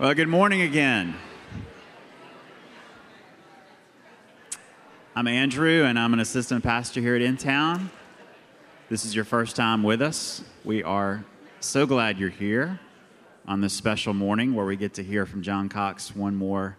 [0.00, 1.14] Well, good morning again.
[5.14, 7.90] I'm Andrew, and I'm an assistant pastor here at In Town.
[8.88, 10.42] This is your first time with us.
[10.64, 11.22] We are
[11.60, 12.80] so glad you're here
[13.46, 16.78] on this special morning where we get to hear from John Cox one more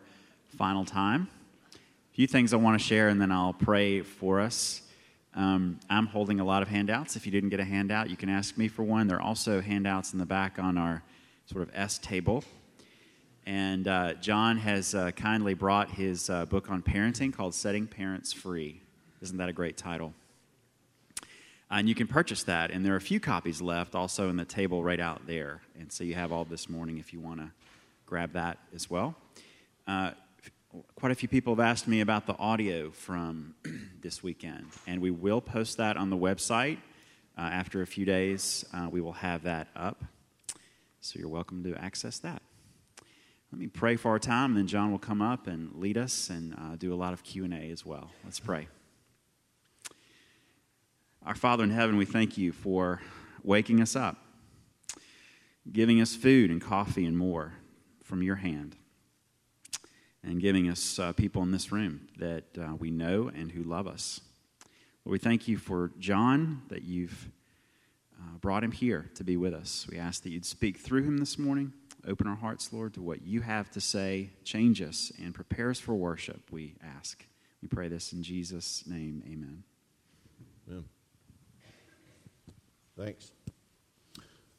[0.57, 1.27] final time.
[1.75, 4.81] A few things I want to share, and then I'll pray for us.
[5.35, 7.15] Um, I'm holding a lot of handouts.
[7.15, 9.05] If you didn't get a handout, you can ask me for one.
[9.05, 11.03] There are also handouts in the back on our
[11.45, 12.43] sort of S table.
[13.45, 18.31] And uh, John has uh, kindly brought his uh, book on parenting called Setting Parents
[18.31, 18.81] Free.
[19.21, 20.13] Isn't that a great title?
[21.69, 24.45] And you can purchase that, and there are a few copies left also in the
[24.45, 25.61] table right out there.
[25.79, 27.49] And so you have all this morning if you want to
[28.05, 29.15] grab that as well.
[29.87, 30.11] Uh,
[30.95, 33.55] quite a few people have asked me about the audio from
[34.01, 36.77] this weekend, and we will post that on the website.
[37.37, 40.03] Uh, after a few days, uh, we will have that up.
[40.99, 42.41] So you're welcome to access that.
[43.51, 46.29] Let me pray for our time, and then John will come up and lead us
[46.29, 48.09] and uh, do a lot of Q&A as well.
[48.23, 48.69] Let's pray.
[51.25, 53.01] Our Father in heaven, we thank you for
[53.43, 54.15] waking us up,
[55.69, 57.55] giving us food and coffee and more
[58.01, 58.77] from your hand,
[60.23, 63.85] and giving us uh, people in this room that uh, we know and who love
[63.85, 64.21] us.
[65.03, 67.27] Lord, we thank you for John, that you've
[68.17, 69.87] uh, brought him here to be with us.
[69.91, 71.73] We ask that you'd speak through him this morning
[72.07, 74.31] Open our hearts, Lord, to what you have to say.
[74.43, 77.25] Change us and prepare us for worship, we ask.
[77.61, 79.21] We pray this in Jesus' name.
[79.25, 79.63] Amen.
[80.67, 80.85] Amen.
[82.97, 83.31] Thanks.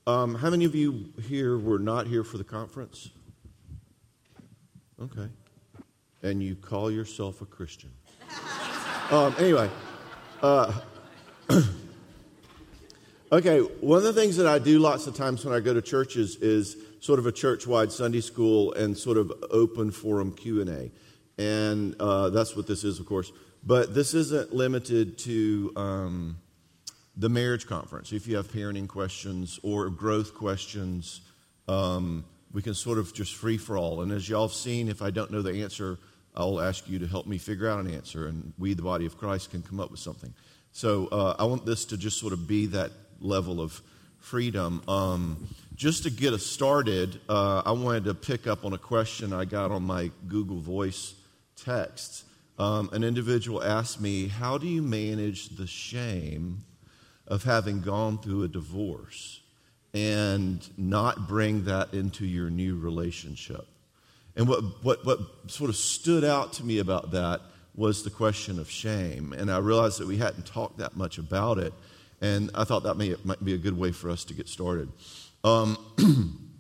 [0.06, 3.10] Um, how many of you here were not here for the conference?
[5.00, 5.28] Okay.
[6.22, 7.90] And you call yourself a Christian.
[9.10, 9.68] um, anyway.
[10.40, 10.72] Uh,
[13.32, 15.80] okay, one of the things that I do lots of times when I go to
[15.80, 20.90] churches is sort of a church-wide Sunday school and sort of open forum Q&A.
[21.42, 23.32] And uh, that's what this is, of course.
[23.64, 26.36] But this isn't limited to um,
[27.16, 28.12] the marriage conference.
[28.12, 31.22] If you have parenting questions or growth questions,
[31.68, 34.02] um, we can sort of just free for all.
[34.02, 35.98] And as y'all have seen, if I don't know the answer,
[36.36, 39.16] I'll ask you to help me figure out an answer, and we, the body of
[39.16, 40.34] Christ, can come up with something.
[40.72, 42.90] So uh, I want this to just sort of be that
[43.22, 43.80] level of
[44.18, 44.82] freedom.
[44.88, 49.32] Um, just to get us started, uh, I wanted to pick up on a question
[49.32, 51.14] I got on my Google Voice
[51.56, 52.24] text.
[52.58, 56.64] Um, an individual asked me, How do you manage the shame
[57.26, 59.40] of having gone through a divorce
[59.94, 63.66] and not bring that into your new relationship?
[64.36, 65.18] And what, what, what
[65.48, 67.40] sort of stood out to me about that
[67.74, 69.32] was the question of shame.
[69.32, 71.72] And I realized that we hadn't talked that much about it.
[72.22, 74.88] And I thought that may, might be a good way for us to get started.
[75.42, 75.76] Um,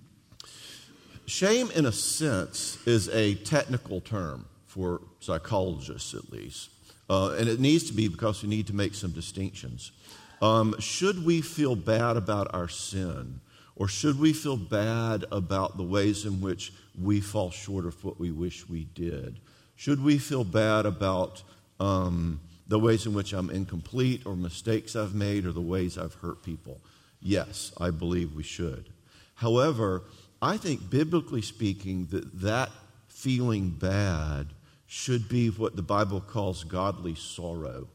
[1.26, 6.70] shame, in a sense, is a technical term for psychologists, at least.
[7.08, 9.92] Uh, and it needs to be because we need to make some distinctions.
[10.40, 13.40] Um, should we feel bad about our sin,
[13.76, 18.18] or should we feel bad about the ways in which we fall short of what
[18.18, 19.38] we wish we did?
[19.76, 21.44] Should we feel bad about
[21.78, 22.40] um,
[22.72, 26.42] the ways in which I'm incomplete, or mistakes I've made, or the ways I've hurt
[26.42, 26.80] people?
[27.20, 28.88] Yes, I believe we should.
[29.34, 30.04] However,
[30.40, 32.70] I think biblically speaking that that
[33.08, 34.46] feeling bad
[34.86, 37.88] should be what the Bible calls godly sorrow,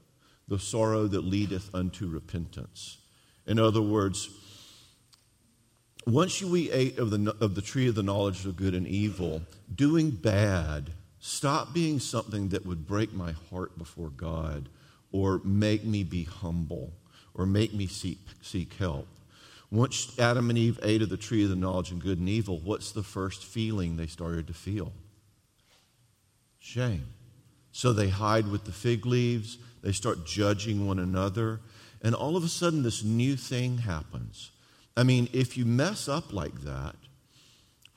[0.48, 3.00] the sorrow that leadeth unto repentance.
[3.48, 4.30] In other words,
[6.06, 9.42] once we ate of the, of the tree of the knowledge of good and evil,
[9.74, 10.92] doing bad
[11.28, 14.70] stopped being something that would break my heart before God
[15.12, 16.94] or make me be humble
[17.34, 19.08] or make me seek, seek help.
[19.70, 22.60] Once Adam and Eve ate of the tree of the knowledge of good and evil,
[22.64, 24.94] what's the first feeling they started to feel?
[26.60, 27.08] Shame.
[27.74, 31.60] So they hide with the fig leaves, they start judging one another,
[32.02, 34.52] and all of a sudden this new thing happens.
[34.96, 36.96] I mean, if you mess up like that,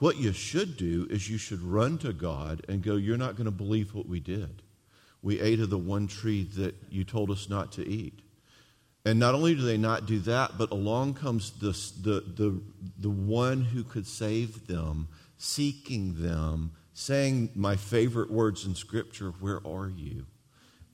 [0.01, 3.45] what you should do is you should run to God and go, You're not going
[3.45, 4.63] to believe what we did.
[5.23, 8.21] We ate of the one tree that you told us not to eat.
[9.05, 12.61] And not only do they not do that, but along comes this, the, the,
[12.99, 19.61] the one who could save them, seeking them, saying my favorite words in Scripture, Where
[19.67, 20.25] are you?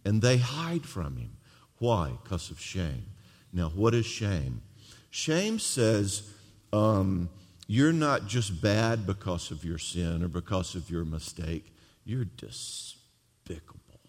[0.04, 1.36] And they hide from him.
[1.78, 2.12] Why?
[2.22, 3.06] Because of shame.
[3.52, 4.62] Now, what is shame?
[5.10, 6.28] Shame says
[6.72, 7.28] um,
[7.66, 11.74] you're not just bad because of your sin or because of your mistake,
[12.04, 14.00] you're despicable.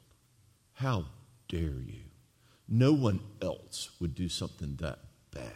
[0.74, 1.06] How
[1.48, 2.04] dare you?
[2.68, 5.00] No one else would do something that
[5.34, 5.54] bad.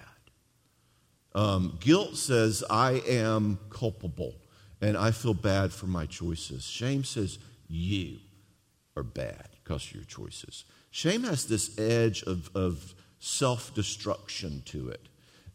[1.33, 4.36] Um, guilt says, I am culpable.
[4.81, 6.63] and I feel bad for my choices.
[6.65, 7.38] Shame says,
[7.68, 8.18] You
[8.98, 10.65] are bad because of your choices.
[10.89, 15.07] Shame has this edge of, of self destruction to it,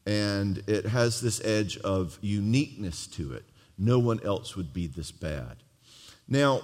[0.07, 3.45] and it has this edge of uniqueness to it.
[3.77, 5.57] No one else would be this bad.
[6.29, 6.63] Now,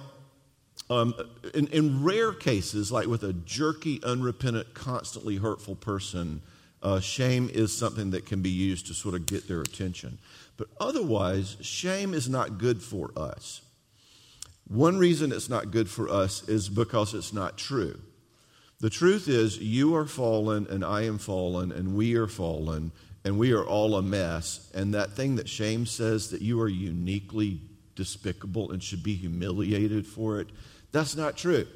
[0.89, 1.13] um,
[1.53, 6.41] in, in, rare cases, like with a jerky, unrepentant, constantly hurtful person,
[6.81, 10.17] uh, shame is something that can be used to sort of get their attention.
[10.57, 13.61] But otherwise, shame is not good for us.
[14.67, 17.99] One reason it's not good for us is because it's not true.
[18.79, 22.91] The truth is, you are fallen, and I am fallen, and we are fallen,
[23.25, 24.69] and we are all a mess.
[24.73, 27.61] And that thing that shame says that you are uniquely
[27.95, 30.49] despicable and should be humiliated for it,
[30.91, 31.67] that's not true.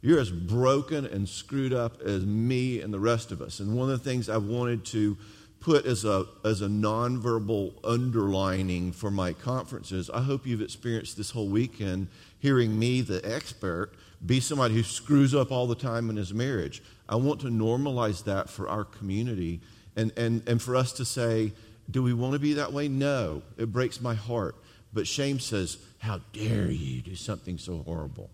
[0.00, 3.60] You're as broken and screwed up as me and the rest of us.
[3.60, 5.16] And one of the things I wanted to
[5.60, 11.30] put as a, as a nonverbal underlining for my conferences, I hope you've experienced this
[11.30, 12.08] whole weekend
[12.40, 13.92] hearing me, the expert,
[14.26, 16.82] be somebody who screws up all the time in his marriage.
[17.08, 19.60] I want to normalize that for our community
[19.96, 21.52] and, and, and for us to say,
[21.90, 22.88] do we want to be that way?
[22.88, 23.42] No.
[23.58, 24.56] It breaks my heart.
[24.92, 28.30] But shame says, how dare you do something so horrible?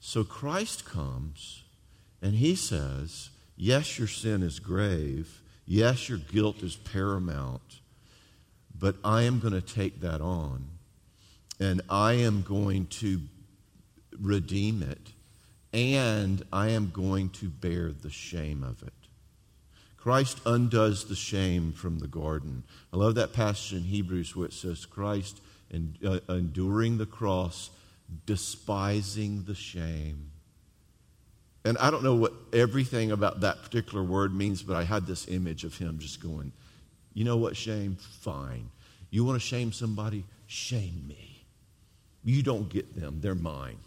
[0.00, 1.62] So Christ comes
[2.20, 5.40] and he says, Yes, your sin is grave.
[5.66, 7.80] Yes, your guilt is paramount.
[8.76, 10.66] But I am going to take that on
[11.60, 13.20] and I am going to
[14.20, 15.12] redeem it
[15.72, 19.01] and I am going to bear the shame of it.
[20.02, 22.64] Christ undoes the shame from the garden.
[22.92, 25.40] I love that passage in Hebrews where it says, Christ
[25.72, 27.70] uh, enduring the cross
[28.26, 30.32] despising the shame.
[31.64, 35.28] And I don't know what everything about that particular word means, but I had this
[35.28, 36.50] image of him just going,
[37.14, 37.96] You know what, shame?
[38.22, 38.70] Fine.
[39.10, 40.24] You want to shame somebody?
[40.48, 41.44] Shame me.
[42.24, 43.78] You don't get them, they're mine.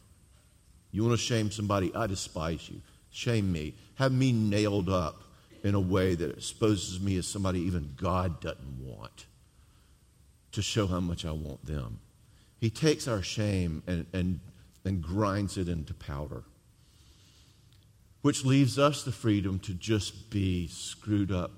[0.93, 1.93] You want to shame somebody?
[1.93, 2.79] I despise you.
[3.11, 3.73] Shame me.
[3.95, 5.24] Have me nailed up
[5.65, 9.25] in a way that exposes me as somebody even God doesn't want
[10.51, 11.99] to show how much I want them.
[12.59, 14.41] He takes our shame and, and,
[14.85, 16.43] and grinds it into powder,
[18.21, 21.53] which leaves us the freedom to just be screwed up,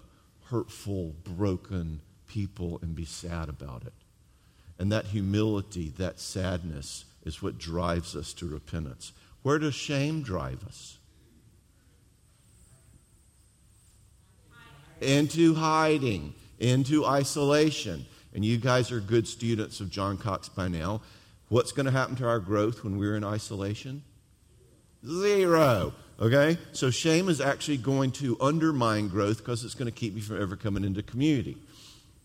[0.46, 2.00] hurtful, broken
[2.30, 3.94] people and be sad about it.
[4.80, 9.12] And that humility, that sadness, is what drives us to repentance.
[9.42, 10.97] Where does shame drive us?
[15.02, 18.06] Into hiding, into isolation
[18.38, 21.02] and you guys are good students of John Cox by now.
[21.50, 24.04] What's going to happen to our growth when we're in isolation?
[25.04, 25.94] Zero.
[26.20, 26.60] Okay?
[26.72, 30.40] So shame is actually going to undermine growth because it's going to keep you from
[30.40, 31.58] ever coming into community.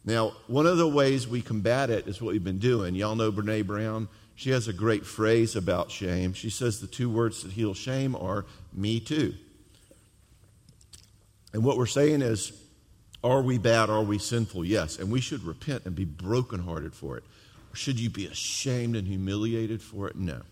[0.04, 2.94] Now, one of the ways we combat it is what we've been doing.
[2.94, 4.06] Y'all know Brene Brown?
[4.34, 6.34] She has a great phrase about shame.
[6.34, 8.44] She says the two words that heal shame are
[8.74, 9.32] me too.
[11.54, 12.52] And what we're saying is,
[13.24, 13.90] are we bad?
[13.90, 14.64] Are we sinful?
[14.64, 14.98] Yes.
[14.98, 17.24] And we should repent and be brokenhearted for it.
[17.72, 20.16] Or should you be ashamed and humiliated for it?
[20.16, 20.42] No.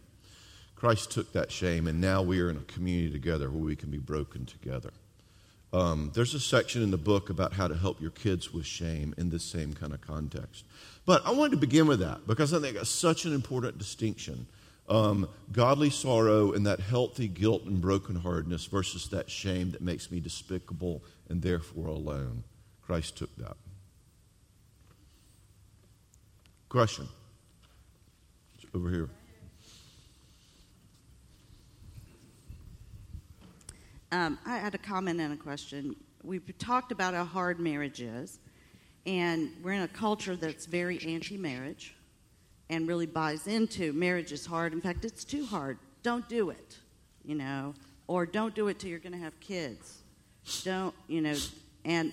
[0.77, 3.91] Christ took that shame, and now we are in a community together where we can
[3.91, 4.93] be broken together.
[5.73, 9.15] Um, there's a section in the book about how to help your kids with shame
[9.19, 10.65] in this same kind of context.
[11.05, 14.47] But I wanted to begin with that because I think it's such an important distinction.
[14.89, 20.19] Um, godly sorrow and that healthy guilt and brokenheartedness versus that shame that makes me
[20.19, 22.43] despicable and therefore alone.
[22.91, 23.57] Christ took that.
[26.69, 27.07] Question.
[28.75, 29.09] over here.
[34.11, 35.95] Um, I had a comment and a question.
[36.25, 38.41] We've talked about how hard marriage is,
[39.07, 41.95] and we're in a culture that's very anti marriage
[42.71, 44.73] and really buys into marriage is hard.
[44.73, 45.79] In fact, it's too hard.
[46.03, 46.77] Don't do it,
[47.25, 47.73] you know,
[48.09, 50.03] or don't do it till you're going to have kids.
[50.65, 51.37] Don't, you know,
[51.85, 52.13] and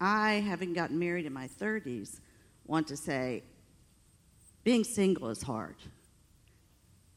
[0.00, 2.20] I, having gotten married in my 30s,
[2.66, 3.42] want to say
[4.64, 5.76] being single is hard.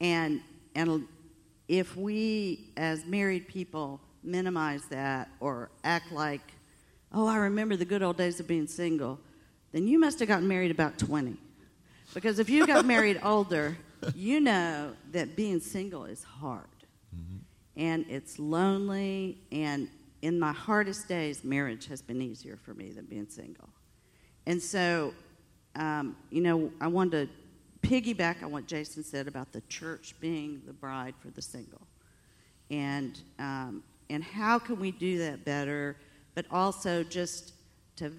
[0.02, 0.42] And,
[0.76, 1.08] and
[1.68, 6.42] if we, as married people, minimize that or act like,
[7.14, 9.20] oh, I remember the good old days of being single,
[9.72, 11.38] then you must have gotten married about 20.
[12.14, 13.78] Because if you got married older,
[14.14, 16.66] you know that being single is hard.
[17.16, 17.38] Mm-hmm.
[17.78, 19.88] And it's lonely, and
[20.22, 23.70] in my hardest days, marriage has been easier for me than being single.
[24.46, 25.14] And so,
[25.76, 30.62] um, you know, I wanted to piggyback on what Jason said about the church being
[30.66, 31.82] the bride for the single.
[32.72, 35.98] And, um, and how can we do that better?
[36.34, 37.54] But also just
[37.98, 38.12] to,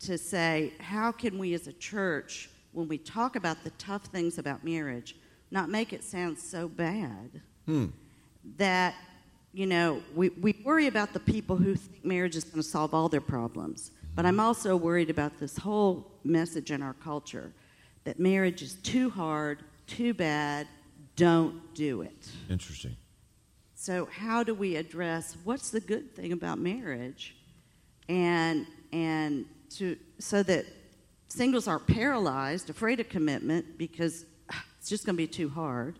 [0.00, 4.38] to say, how can we as a church when we talk about the tough things
[4.38, 5.16] about marriage,
[5.50, 7.86] not make it sound so bad Hmm.
[8.56, 8.94] that,
[9.52, 12.94] you know, we, we worry about the people who think marriage is going to solve
[12.94, 13.90] all their problems.
[14.14, 17.52] But I'm also worried about this whole message in our culture
[18.04, 20.66] that marriage is too hard, too bad,
[21.16, 22.30] don't do it.
[22.48, 22.96] Interesting.
[23.74, 27.36] So how do we address what's the good thing about marriage,
[28.08, 30.66] and and to so that
[31.28, 35.98] singles aren't paralyzed, afraid of commitment because ah, it's just going to be too hard.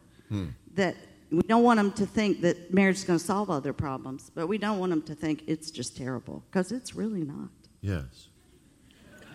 [0.74, 0.96] That
[1.30, 4.30] we don't want them to think that marriage is going to solve all their problems,
[4.34, 7.50] but we don't want them to think it's just terrible because it's really not.
[7.80, 8.28] Yes.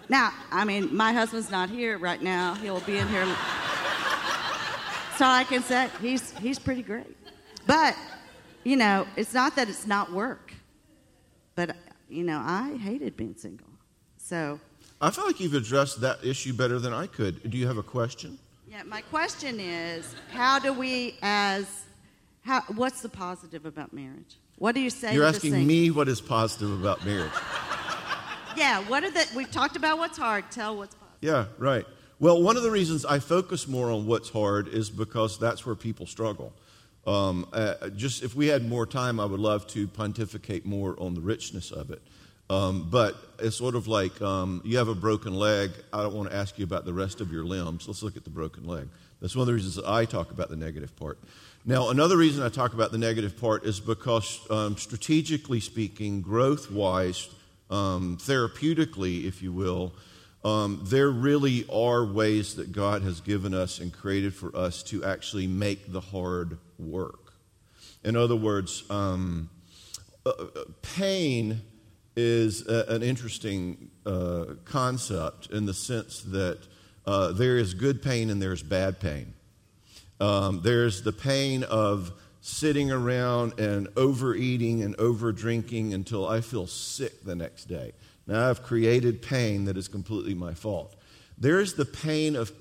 [0.10, 2.54] Now, I mean, my husband's not here right now.
[2.56, 3.25] He'll be in here.
[5.18, 7.18] so I can say he's he's pretty great.
[7.66, 7.96] But,
[8.64, 10.54] you know, it's not that it's not work.
[11.56, 11.75] But,
[12.10, 13.70] you know, I hated being single.
[14.18, 14.60] So,
[15.02, 17.50] I feel like you've addressed that issue better than I could.
[17.50, 18.38] Do you have a question?
[18.75, 21.85] yeah, my question is, how do we as
[22.46, 24.38] how what's the positive about marriage?
[24.58, 27.32] What do you say You're asking me what is positive about marriage.
[28.58, 31.18] Yeah, what are the we've talked about what's hard, tell what's positive.
[31.20, 31.86] Yeah, right.
[32.22, 35.75] Well, one of the reasons I focus more on what's hard is because that's where
[35.75, 36.54] people struggle.
[37.06, 41.16] Um, uh, just if we had more time, I would love to pontificate more on
[41.16, 42.02] the richness of it.
[42.50, 45.72] Um, but it's sort of like um, you have a broken leg.
[45.92, 47.88] I don't want to ask you about the rest of your limbs.
[47.88, 48.88] Let's look at the broken leg.
[49.25, 51.17] That's one of the reasons I talk about the negative part.
[51.65, 56.70] Now, another reason I talk about the negative part is because, um, strategically speaking, growth
[56.70, 57.27] wise,
[57.72, 59.94] um, therapeutically, if you will,
[60.44, 65.03] um, there really are ways that God has given us and created for us to
[65.03, 67.34] actually make the hard work.
[68.03, 69.50] In other words, um,
[70.24, 70.34] uh,
[70.84, 71.62] pain
[72.15, 76.60] is a, an interesting uh, concept in the sense that
[77.06, 79.34] uh, there is good pain and there's bad pain.
[80.20, 87.24] Um, there's the pain of sitting around and overeating and overdrinking until I feel sick
[87.24, 87.94] the next day.
[88.28, 90.96] Now I've created pain that is completely my fault.
[91.38, 92.52] There's the pain of,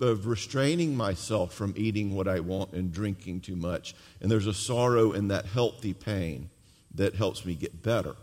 [0.00, 3.94] of restraining myself from eating what I want and drinking too much.
[4.20, 6.50] And there's a sorrow in that healthy pain
[6.94, 8.14] that helps me get better.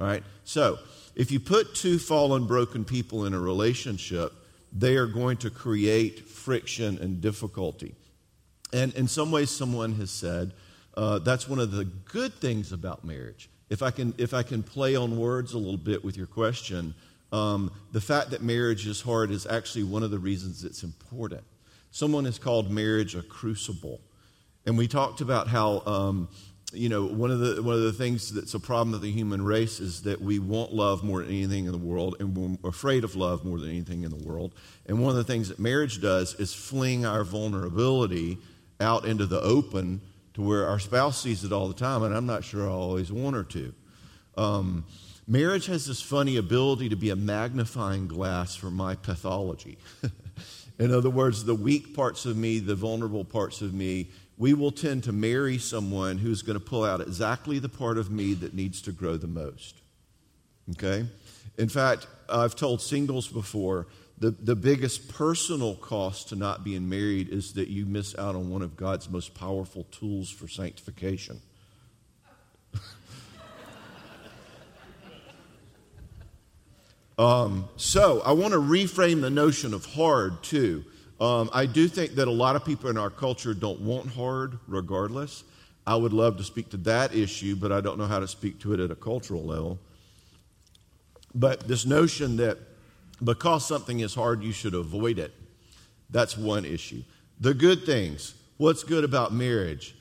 [0.00, 0.22] All right?
[0.44, 0.78] So,
[1.16, 4.32] if you put two fallen, broken people in a relationship,
[4.74, 7.94] they are going to create friction and difficulty.
[8.72, 10.52] And in some ways, someone has said
[10.96, 13.48] uh, that's one of the good things about marriage.
[13.70, 16.94] If I can, if I can play on words a little bit with your question,
[17.32, 21.42] um, the fact that marriage is hard is actually one of the reasons it's important.
[21.90, 24.00] Someone has called marriage a crucible,
[24.66, 26.28] and we talked about how um,
[26.74, 29.44] you know one of the one of the things that's a problem of the human
[29.44, 33.04] race is that we want love more than anything in the world, and we're afraid
[33.04, 34.54] of love more than anything in the world.
[34.86, 38.38] And one of the things that marriage does is fling our vulnerability
[38.80, 40.00] out into the open
[40.34, 43.12] to where our spouse sees it all the time, and I'm not sure I always
[43.12, 43.74] want her to.
[44.36, 44.84] Um,
[45.26, 49.78] marriage has this funny ability to be a magnifying glass for my pathology.
[50.78, 54.72] In other words, the weak parts of me, the vulnerable parts of me, we will
[54.72, 58.52] tend to marry someone who's going to pull out exactly the part of me that
[58.54, 59.76] needs to grow the most.
[60.72, 61.06] Okay?
[61.56, 63.86] In fact, I've told singles before
[64.18, 68.48] the, the biggest personal cost to not being married is that you miss out on
[68.50, 71.40] one of God's most powerful tools for sanctification.
[77.18, 80.84] um, so, I want to reframe the notion of hard too.
[81.20, 84.58] Um, I do think that a lot of people in our culture don't want hard,
[84.66, 85.44] regardless.
[85.86, 88.58] I would love to speak to that issue, but I don't know how to speak
[88.60, 89.78] to it at a cultural level.
[91.34, 92.58] But this notion that
[93.22, 95.32] because something is hard, you should avoid it,
[96.10, 97.02] that's one issue.
[97.40, 98.34] The good things.
[98.56, 99.94] What's good about marriage?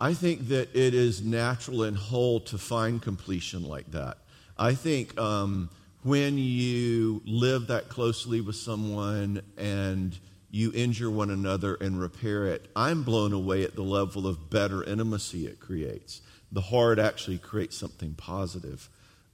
[0.00, 4.18] I think that it is natural and whole to find completion like that.
[4.58, 5.70] I think um,
[6.02, 10.18] when you live that closely with someone and
[10.50, 14.82] you injure one another and repair it, I'm blown away at the level of better
[14.82, 16.20] intimacy it creates.
[16.52, 18.88] The hard actually creates something positive.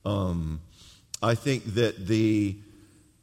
[0.05, 0.61] Um,
[1.23, 2.57] I think that the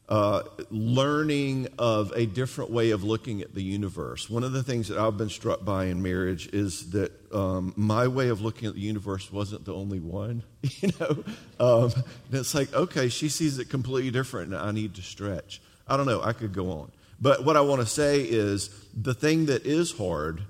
[0.09, 4.29] uh, learning of a different way of looking at the universe.
[4.29, 8.07] One of the things that I've been struck by in marriage is that um, my
[8.07, 10.43] way of looking at the universe wasn't the only one.
[10.81, 11.23] You know,
[11.59, 11.91] um,
[12.29, 15.61] and it's like, okay, she sees it completely different, and I need to stretch.
[15.87, 16.21] I don't know.
[16.21, 19.91] I could go on, but what I want to say is the thing that is
[19.91, 20.43] hard.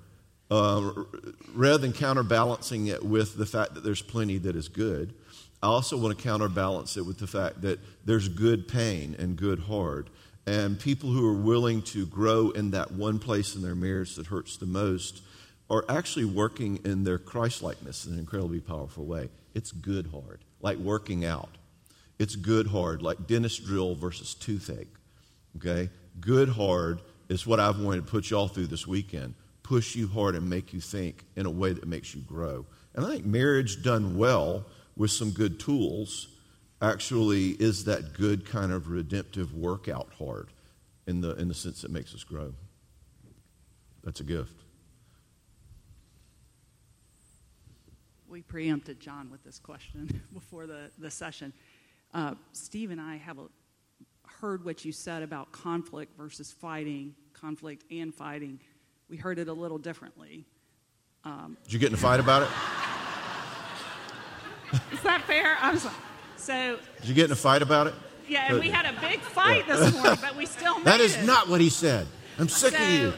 [0.52, 0.92] Uh,
[1.56, 5.16] rather than counterbalancing it with the fact that there's plenty that is good,
[5.64, 9.60] I also want to counterbalance it with the fact that there's good pain and good
[9.60, 10.10] hard.
[10.46, 14.28] And people who are willing to grow in that one place in their marriage that
[14.28, 15.22] hurts the most
[15.70, 19.30] are actually working in their Christlikeness in an incredibly powerful way.
[19.54, 21.58] It's good hard, like working out.
[22.20, 24.94] It's good hard, like dentist drill versus toothache.
[25.56, 25.90] Okay?
[26.20, 29.34] Good hard is what I've wanted to put y'all through this weekend.
[29.64, 32.66] Push you hard and make you think in a way that makes you grow.
[32.94, 34.66] And I think marriage done well
[34.96, 36.28] with some good tools
[36.82, 40.50] actually is that good kind of redemptive workout hard
[41.08, 42.54] in the, in the sense that makes us grow.
[44.04, 44.54] That's a gift.
[48.28, 51.54] We preempted John with this question before the, the session.
[52.14, 53.46] Uh, Steve and I have a,
[54.44, 58.60] heard what you said about conflict versus fighting, conflict and fighting.
[59.10, 60.44] We heard it a little differently.
[61.24, 62.50] Um, Did you get in a fight about it?
[64.92, 65.56] Is that fair?
[65.62, 65.96] I'm sorry.
[66.36, 66.78] So.
[67.00, 67.94] Did you get in a fight about it?
[68.28, 71.16] Yeah, and we had a big fight this morning, but we still made That is
[71.16, 71.24] it.
[71.24, 72.06] not what he said.
[72.38, 73.14] I'm sick so, of you.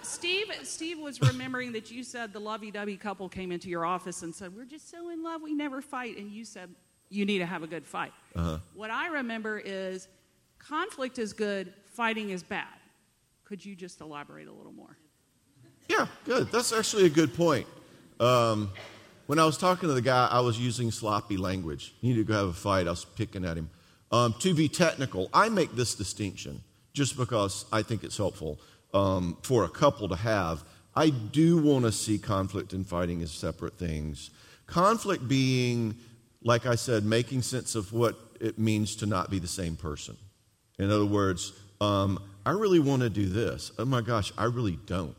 [0.00, 4.34] Steve, Steve was remembering that you said the lovey-dovey couple came into your office and
[4.34, 6.74] said, "We're just so in love, we never fight," and you said,
[7.10, 8.58] "You need to have a good fight." Uh-huh.
[8.74, 10.08] What I remember is
[10.68, 12.66] conflict is good, fighting is bad.
[13.44, 14.96] Could you just elaborate a little more?
[15.88, 16.50] Yeah, good.
[16.50, 17.66] That's actually a good point.
[18.18, 18.70] Um,
[19.26, 21.94] when I was talking to the guy, I was using sloppy language.
[22.00, 22.86] He needed to go have a fight.
[22.86, 23.70] I was picking at him.
[24.10, 28.58] Um, to be technical, I make this distinction just because I think it's helpful
[28.94, 30.64] um, for a couple to have.
[30.94, 34.30] I do want to see conflict and fighting as separate things.
[34.66, 35.96] Conflict being,
[36.42, 40.16] like I said, making sense of what it means to not be the same person.
[40.78, 43.72] In other words, um, I really want to do this.
[43.78, 45.16] Oh my gosh, I really don't.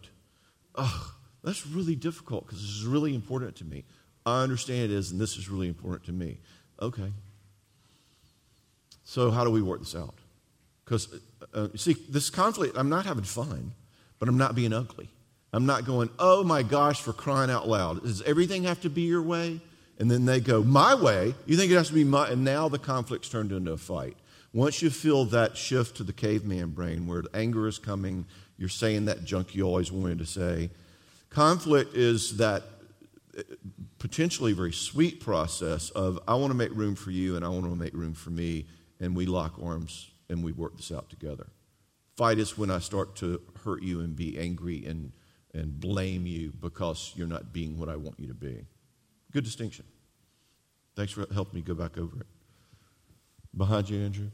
[0.76, 3.84] Oh, that's really difficult because this is really important to me.
[4.26, 6.38] I understand it is, and this is really important to me.
[6.82, 7.12] Okay.
[9.04, 10.16] So, how do we work this out?
[10.84, 11.08] Because,
[11.54, 13.72] uh, uh, see, this conflict, I'm not having fun,
[14.20, 15.10] but I'm not being ugly.
[15.54, 18.04] I'm not going, oh my gosh, for crying out loud.
[18.04, 19.62] Does everything have to be your way?
[19.98, 21.34] And then they go, my way?
[21.46, 22.30] You think it has to be my.
[22.30, 24.18] And now the conflict's turned into a fight.
[24.58, 28.26] Once you feel that shift to the caveman brain where anger is coming,
[28.58, 30.68] you're saying that junk you always wanted to say.
[31.30, 32.64] Conflict is that
[33.38, 33.44] eh,
[34.00, 37.66] potentially very sweet process of I want to make room for you and I want
[37.66, 38.66] to make room for me,
[39.00, 41.46] and we lock arms and we work this out together.
[42.16, 45.12] Fight is when I start to hurt you and be angry and,
[45.54, 48.66] and blame you because you're not being what I want you to be.
[49.32, 49.86] Good distinction.
[50.96, 52.28] Thanks for helping me go back over it.
[53.56, 54.32] Behind you, Andrew.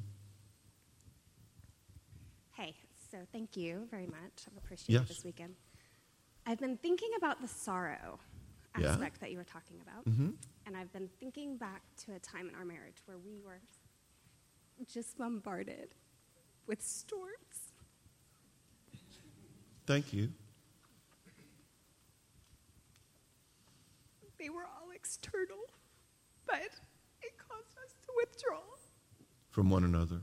[2.56, 2.76] Hey,
[3.24, 4.46] so thank you very much.
[4.48, 5.08] I've appreciated yes.
[5.08, 5.56] this weekend.
[6.46, 8.20] I've been thinking about the sorrow
[8.76, 9.22] aspect yeah.
[9.22, 10.06] that you were talking about.
[10.06, 10.32] Mm-hmm.
[10.66, 13.62] And I've been thinking back to a time in our marriage where we were
[14.92, 15.96] just bombarded
[16.68, 17.72] with storms.
[19.86, 20.30] Thank you.
[24.38, 25.70] They were all external,
[26.46, 26.58] but
[27.22, 28.60] it caused us to withdraw
[29.50, 30.20] from one another.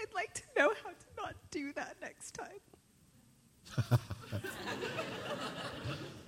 [0.00, 2.60] I'd like to know how to not do that next time.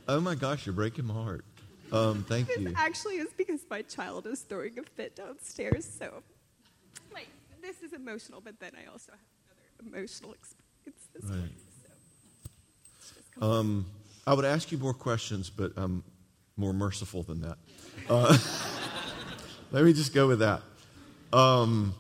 [0.09, 1.45] Oh my gosh, you're breaking my heart.
[1.93, 2.73] Um, thank this you.
[2.77, 5.85] Actually, it's because my child is throwing a fit downstairs.
[5.85, 6.23] So,
[7.15, 7.29] like,
[7.61, 9.21] this is emotional, but then I also have
[9.79, 11.31] another emotional experience this right.
[11.31, 11.55] morning.
[13.39, 13.87] So, um,
[14.27, 16.03] I would ask you more questions, but I'm
[16.57, 17.59] more merciful than that.
[18.11, 18.37] Uh,
[19.71, 20.63] let me just go with that.
[21.33, 21.95] Um,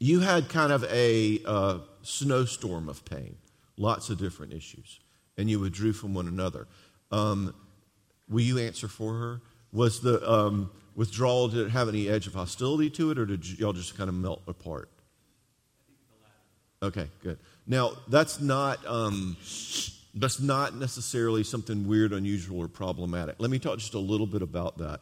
[0.00, 3.36] you had kind of a uh, snowstorm of pain,
[3.76, 4.98] lots of different issues,
[5.36, 6.66] and you withdrew from one another.
[7.12, 7.54] Um,
[8.28, 9.40] will you answer for her?
[9.72, 13.58] Was the um, withdrawal, did it have any edge of hostility to it, or did
[13.58, 14.88] y'all just kind of melt apart?
[16.82, 17.38] Okay, good.
[17.66, 19.36] Now, that's not, um,
[20.14, 23.36] that's not necessarily something weird, unusual, or problematic.
[23.38, 25.00] Let me talk just a little bit about that.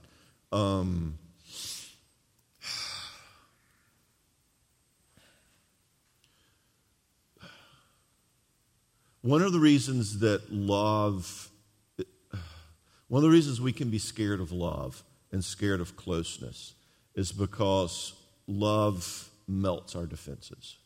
[0.50, 1.18] Um,
[9.22, 11.50] one of the reasons that love
[13.08, 15.02] one of the reasons we can be scared of love
[15.32, 16.74] and scared of closeness
[17.14, 18.12] is because
[18.46, 20.76] love melts our defenses.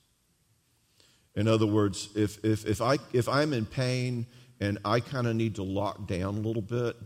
[1.34, 4.26] In other words, if, if, if, I, if I'm in pain
[4.60, 6.96] and I kind of need to lock down a little bit,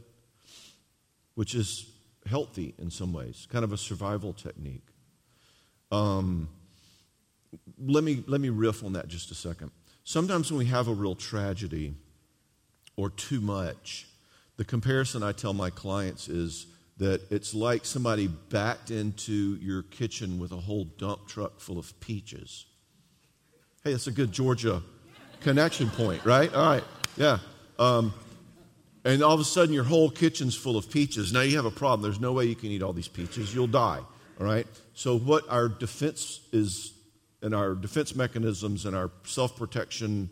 [1.34, 1.90] which is
[2.26, 4.86] healthy in some ways, kind of a survival technique.
[5.90, 6.50] Um,
[7.78, 9.70] let, me, let me riff on that just a second.
[10.08, 11.92] Sometimes when we have a real tragedy
[12.94, 14.06] or too much,
[14.56, 20.38] the comparison I tell my clients is that it's like somebody backed into your kitchen
[20.38, 22.66] with a whole dump truck full of peaches.
[23.82, 24.80] Hey, that's a good Georgia
[25.40, 26.54] connection point, right?
[26.54, 26.84] All right,
[27.16, 27.38] yeah.
[27.76, 28.14] Um,
[29.04, 31.32] and all of a sudden, your whole kitchen's full of peaches.
[31.32, 32.02] Now you have a problem.
[32.02, 33.52] There's no way you can eat all these peaches.
[33.52, 34.02] You'll die,
[34.38, 34.68] all right?
[34.94, 36.92] So, what our defense is,
[37.42, 40.30] and our defense mechanisms and our self protection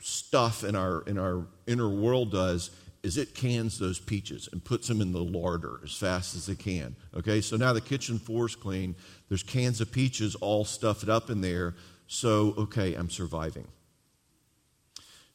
[0.00, 2.70] stuff in our, in our inner world does
[3.04, 6.58] is it cans those peaches and puts them in the larder as fast as it
[6.58, 6.96] can.
[7.14, 8.96] Okay, so now the kitchen floor is clean.
[9.28, 11.74] There's cans of peaches all stuffed up in there.
[12.06, 13.68] So, okay, I'm surviving.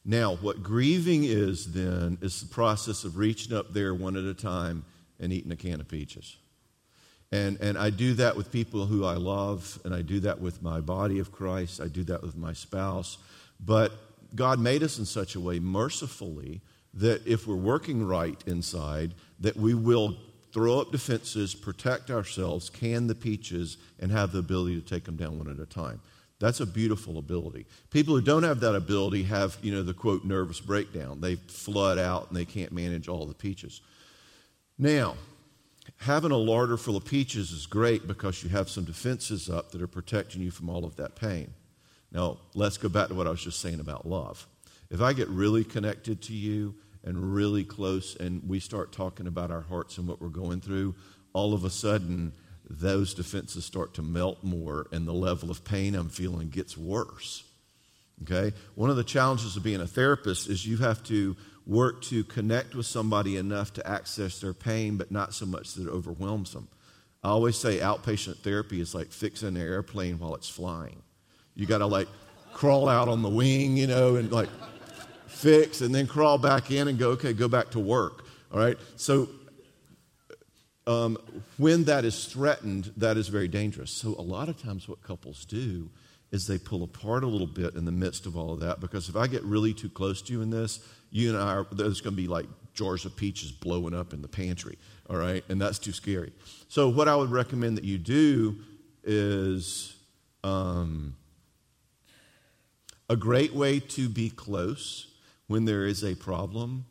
[0.04, 4.34] Now, what grieving is then is the process of reaching up there one at a
[4.34, 4.84] time
[5.20, 6.38] and eating a can of peaches.
[7.32, 10.62] And, and I do that with people who I love, and I do that with
[10.62, 13.18] my body of Christ, I do that with my spouse.
[13.64, 13.92] But
[14.34, 16.60] God made us in such a way, mercifully,
[16.94, 20.16] that if we're working right inside, that we will
[20.52, 25.16] throw up defenses, protect ourselves, can the peaches, and have the ability to take them
[25.16, 26.00] down one at a time.
[26.40, 27.66] That's a beautiful ability.
[27.90, 31.20] People who don't have that ability have, you know, the quote nervous breakdown.
[31.20, 33.82] They flood out and they can't manage all the peaches.
[34.78, 35.16] Now,
[36.00, 39.82] having a larder full of peaches is great because you have some defenses up that
[39.82, 41.52] are protecting you from all of that pain.
[42.10, 44.46] Now, let's go back to what I was just saying about love.
[44.90, 49.50] If I get really connected to you and really close and we start talking about
[49.50, 50.94] our hearts and what we're going through,
[51.32, 52.32] all of a sudden
[52.68, 57.44] those defenses start to melt more and the level of pain I'm feeling gets worse.
[58.22, 58.56] Okay?
[58.74, 61.36] One of the challenges of being a therapist is you have to
[61.66, 65.86] work to connect with somebody enough to access their pain, but not so much that
[65.86, 66.68] it overwhelms them.
[67.22, 71.02] I always say outpatient therapy is like fixing an airplane while it's flying.
[71.54, 72.08] You got to like
[72.52, 74.48] crawl out on the wing, you know, and like
[75.26, 78.24] fix and then crawl back in and go, okay, go back to work.
[78.52, 78.78] All right?
[78.96, 79.28] So
[80.86, 81.18] um,
[81.56, 83.90] when that is threatened, that is very dangerous.
[83.90, 85.90] So a lot of times, what couples do
[86.32, 89.08] is they pull apart a little bit in the midst of all of that because
[89.08, 92.00] if I get really too close to you in this, you and I are, there's
[92.00, 95.44] going to be like jars of peaches blowing up in the pantry, all right?
[95.48, 96.32] And that's too scary.
[96.68, 98.56] So, what I would recommend that you do
[99.04, 99.96] is
[100.44, 101.16] um,
[103.08, 105.08] a great way to be close
[105.48, 106.86] when there is a problem,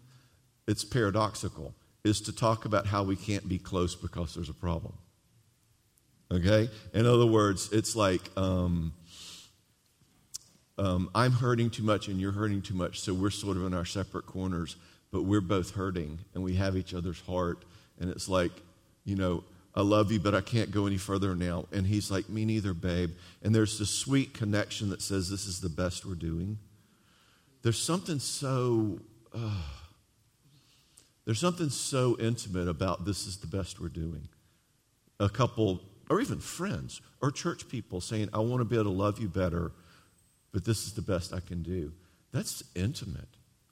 [0.68, 4.94] it's paradoxical, is to talk about how we can't be close because there's a problem.
[6.32, 6.70] Okay?
[6.94, 8.94] In other words, it's like, um,
[10.80, 13.74] um, I'm hurting too much and you're hurting too much, so we're sort of in
[13.74, 14.78] our separate corners,
[15.12, 17.66] but we're both hurting and we have each other's heart.
[18.00, 18.52] And it's like,
[19.04, 19.44] you know,
[19.76, 21.66] I love you, but I can't go any further now.
[21.72, 23.12] And he's like, Me neither, babe.
[23.44, 26.58] And there's this sweet connection that says, This is the best we're doing.
[27.62, 29.00] There's something so.
[29.34, 29.62] Uh,
[31.26, 34.28] there's something so intimate about this is the best we're doing.
[35.20, 38.98] A couple, or even friends, or church people saying, I want to be able to
[38.98, 39.72] love you better,
[40.52, 41.92] but this is the best I can do.
[42.32, 43.30] That's intimate,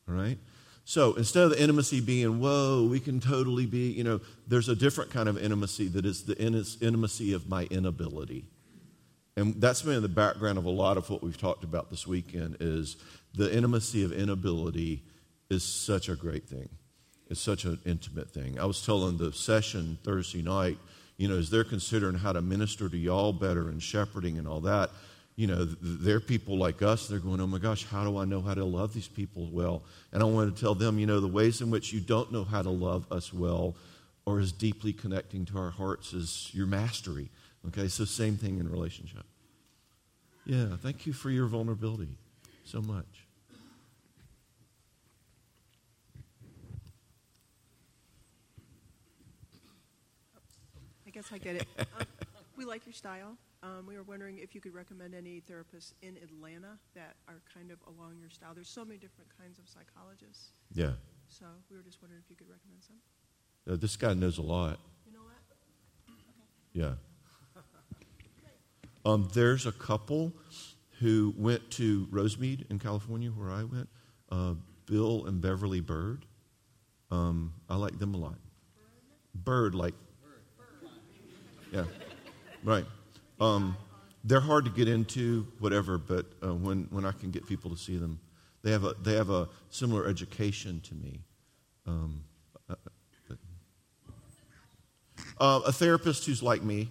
[0.08, 0.38] all right?
[0.86, 4.76] So instead of the intimacy being, whoa, we can totally be, you know, there's a
[4.76, 8.46] different kind of intimacy that is the intimacy of my inability.
[9.36, 12.08] And that's been in the background of a lot of what we've talked about this
[12.08, 12.96] weekend is
[13.34, 15.04] the intimacy of inability
[15.50, 16.70] is such a great thing.
[17.30, 18.58] It's such an intimate thing.
[18.58, 20.78] I was telling the session Thursday night,
[21.18, 24.62] you know, as they're considering how to minister to y'all better and shepherding and all
[24.62, 24.90] that,
[25.38, 27.08] you know, they're people like us.
[27.08, 29.84] They're going, oh my gosh, how do I know how to love these people well?
[30.12, 32.44] And I want to tell them, you know, the ways in which you don't know
[32.44, 33.76] how to love us well
[34.26, 37.30] or as deeply connecting to our hearts as your mastery.
[37.68, 39.26] Okay, so same thing in relationship.
[40.44, 42.18] Yeah, thank you for your vulnerability
[42.66, 43.06] so much.
[51.06, 51.68] I guess I get it.
[51.78, 52.08] Um,
[52.58, 53.38] we like your style.
[53.64, 57.72] Um, we were wondering if you could recommend any therapists in Atlanta that are kind
[57.72, 58.52] of along your style.
[58.54, 60.52] There's so many different kinds of psychologists.
[60.74, 60.92] Yeah.
[61.28, 62.98] So we were just wondering if you could recommend some.
[63.72, 64.80] Uh, this guy knows a lot.
[65.06, 65.34] You know what?
[66.74, 66.94] Yeah.
[69.06, 70.34] Um, there's a couple
[71.00, 73.88] who went to Rosemead in California, where I went.
[74.30, 76.26] Uh, Bill and Beverly Bird.
[77.10, 78.36] Um, I like them a lot.
[79.34, 79.94] Bird, like.
[80.22, 80.92] Bird.
[81.72, 81.86] Yeah.
[82.64, 82.86] Right.
[83.40, 83.78] Um,
[84.24, 87.78] they're hard to get into, whatever, but uh, when, when I can get people to
[87.78, 88.20] see them,
[88.64, 91.22] they have a, they have a similar education to me.
[91.86, 92.24] Um,
[92.70, 92.76] uh,
[95.40, 96.90] uh, a therapist who's like me,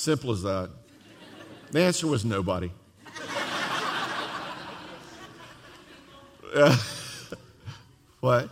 [0.00, 0.70] Simple as that.
[1.72, 2.70] The answer was nobody.
[8.20, 8.48] what?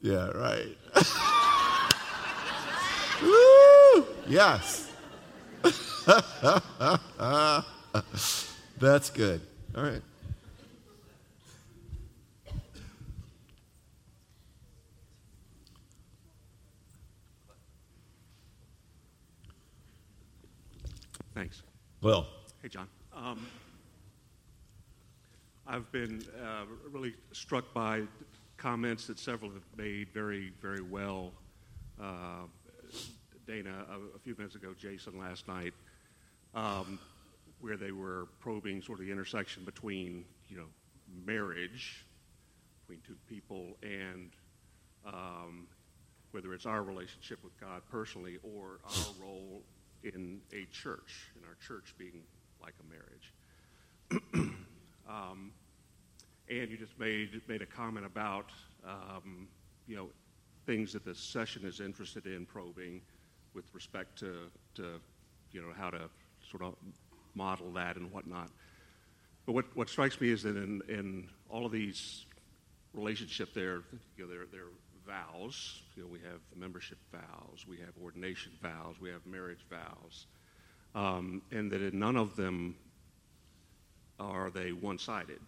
[0.00, 0.76] Yeah, right.
[4.26, 4.92] Yes.
[8.78, 9.40] That's good.
[9.76, 10.02] All right.
[21.34, 21.62] Thanks.
[22.02, 22.28] Well,
[22.62, 22.86] Hey, John.
[23.12, 23.44] Um,
[25.66, 28.02] I've been uh, really struck by
[28.60, 31.32] comments that several have made very, very well.
[32.00, 32.44] Uh,
[33.46, 35.72] Dana, a, a few minutes ago, Jason last night,
[36.54, 36.98] um,
[37.60, 40.66] where they were probing sort of the intersection between, you know,
[41.24, 42.04] marriage
[42.86, 44.30] between two people and
[45.06, 45.66] um,
[46.32, 49.62] whether it's our relationship with God personally or our role
[50.02, 52.22] in a church, in our church being
[52.62, 54.54] like a marriage.
[55.08, 55.52] um,
[56.50, 58.50] and you just made made a comment about
[58.84, 59.48] um,
[59.86, 60.08] you know
[60.66, 63.00] things that the session is interested in probing
[63.54, 65.00] with respect to, to
[65.52, 66.08] you know how to
[66.50, 66.74] sort of
[67.34, 68.50] model that and whatnot.
[69.46, 72.26] But what, what strikes me is that in, in all of these
[72.92, 73.82] relationship there,
[74.16, 75.82] you know, there, there are vows.
[75.96, 80.26] You know, we have membership vows, we have ordination vows, we have marriage vows,
[80.94, 82.76] um, and that in none of them
[84.18, 85.40] are they one-sided.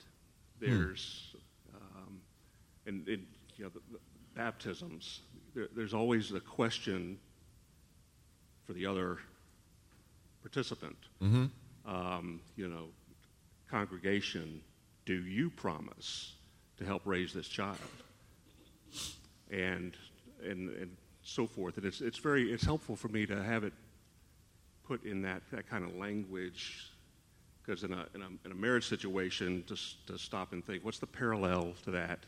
[0.71, 1.35] There's,
[1.75, 2.21] um,
[2.87, 3.99] and, and you know, the, the
[4.35, 5.21] baptisms.
[5.55, 7.19] There, there's always the question
[8.67, 9.19] for the other
[10.43, 10.97] participant.
[11.85, 12.87] Um, you know,
[13.71, 14.61] congregation,
[15.05, 16.35] do you promise
[16.79, 17.79] to help raise this child?
[19.51, 19.97] And
[20.45, 21.77] and and so forth.
[21.77, 23.73] And it's it's very it's helpful for me to have it
[24.85, 26.92] put in that, that kind of language
[27.65, 30.99] because in a, in, a, in a marriage situation just to stop and think what's
[30.99, 32.21] the parallel to that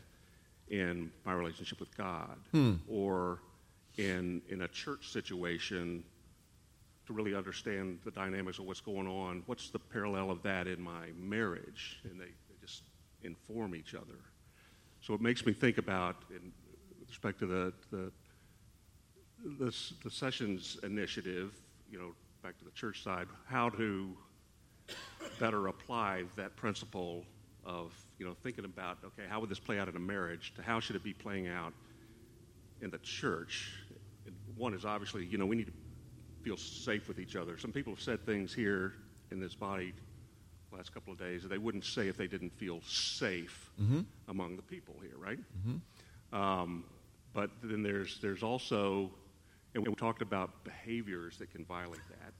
[0.69, 2.37] in my relationship with god?
[2.51, 2.75] Hmm.
[2.87, 3.39] Or
[3.97, 6.03] in, in a church situation
[7.07, 10.81] to really understand the dynamics of what's going on what's the parallel of that in
[10.81, 11.99] my marriage?
[12.03, 12.83] And they, they just
[13.23, 14.19] inform each other.
[15.01, 16.51] So it makes me think about in
[16.99, 18.11] with respect to the, the
[19.59, 21.53] the, the sessions initiative,
[21.91, 24.15] you know, back to the church side, how to
[25.39, 27.25] better apply that principle
[27.65, 30.61] of, you know, thinking about, okay, how would this play out in a marriage to
[30.61, 31.73] how should it be playing out
[32.81, 33.71] in the church?
[34.25, 35.73] And One is obviously, you know, we need to
[36.43, 37.57] feel safe with each other.
[37.57, 38.93] Some people have said things here
[39.31, 39.93] in this body
[40.69, 43.71] the last couple of days that they wouldn't say if they didn't feel safe
[44.27, 45.39] among the people here, right?
[46.31, 46.83] Um,
[47.33, 49.09] but then there's there's also,
[49.73, 52.33] and we talked about behaviors that can violate that.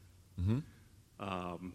[1.20, 1.74] Um,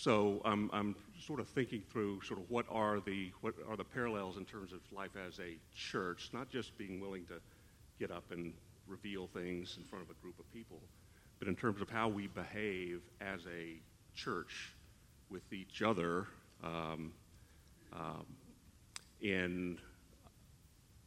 [0.00, 3.84] so I'm I'm sort of thinking through sort of what are the what are the
[3.84, 7.34] parallels in terms of life as a church, not just being willing to
[7.98, 8.54] get up and
[8.86, 10.80] reveal things in front of a group of people,
[11.38, 13.78] but in terms of how we behave as a
[14.14, 14.72] church
[15.28, 16.26] with each other
[16.64, 17.12] um,
[17.92, 18.24] um,
[19.20, 19.78] in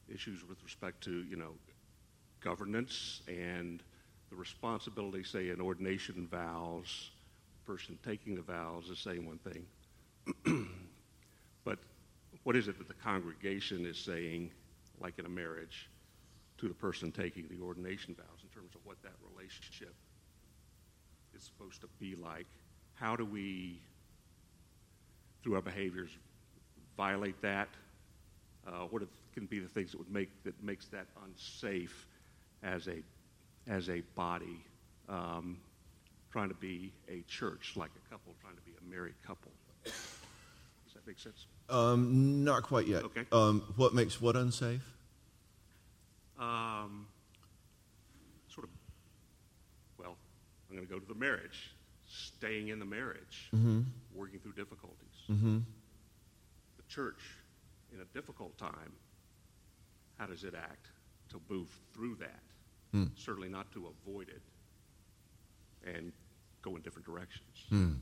[0.07, 1.53] issues with respect to, you know,
[2.41, 3.81] governance and
[4.29, 7.09] the responsibility, say, in ordination vows,
[7.65, 9.65] person taking the vows is saying one thing.
[11.65, 11.79] but
[12.43, 14.51] what is it that the congregation is saying,
[14.99, 15.89] like in a marriage,
[16.57, 19.93] to the person taking the ordination vows in terms of what that relationship
[21.35, 22.47] is supposed to be like?
[22.95, 23.81] How do we,
[25.43, 26.11] through our behaviors,
[26.95, 27.69] violate that?
[28.65, 32.07] Uh, what can be the things that would make that makes that unsafe
[32.61, 33.03] as a
[33.67, 34.63] as a body
[35.09, 35.57] um,
[36.33, 39.51] trying to be a church like a couple trying to be a married couple?
[39.85, 39.93] Does
[40.95, 41.45] that make sense?
[41.69, 43.03] um, not quite yet.
[43.03, 43.23] Okay.
[43.31, 44.81] Um, what makes what unsafe?
[46.39, 47.05] Um,
[48.49, 48.71] sort of.
[49.99, 50.17] Well,
[50.69, 51.75] I'm going to go to the marriage.
[52.07, 53.49] Staying in the marriage,
[54.13, 54.97] working through difficulties.
[55.31, 55.59] Mm-hmm.
[56.77, 57.21] the church
[57.91, 58.91] in a difficult time,
[60.19, 60.87] how does it act
[61.29, 62.41] to move through that?
[62.91, 63.05] Hmm.
[63.15, 64.41] Certainly not to avoid it
[65.85, 66.11] and
[66.63, 67.65] go in different directions.
[67.69, 67.93] Hmm.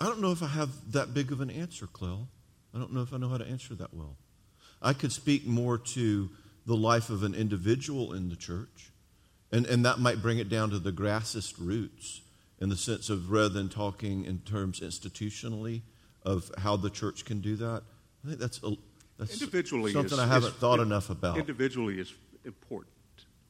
[0.00, 2.28] I don't know if I have that big of an answer, Clell.
[2.74, 4.16] I don't know if I know how to answer that well.
[4.80, 6.30] I could speak more to
[6.66, 8.90] the life of an individual in the church,
[9.52, 12.22] and, and that might bring it down to the grassest roots
[12.58, 15.82] in the sense of rather than talking in terms institutionally
[16.24, 17.82] of how the church can do that.
[18.24, 18.76] I think that's, a,
[19.18, 21.38] that's Individually, something is, I haven't is- thought enough about.
[21.38, 22.12] Individually is
[22.44, 22.91] important.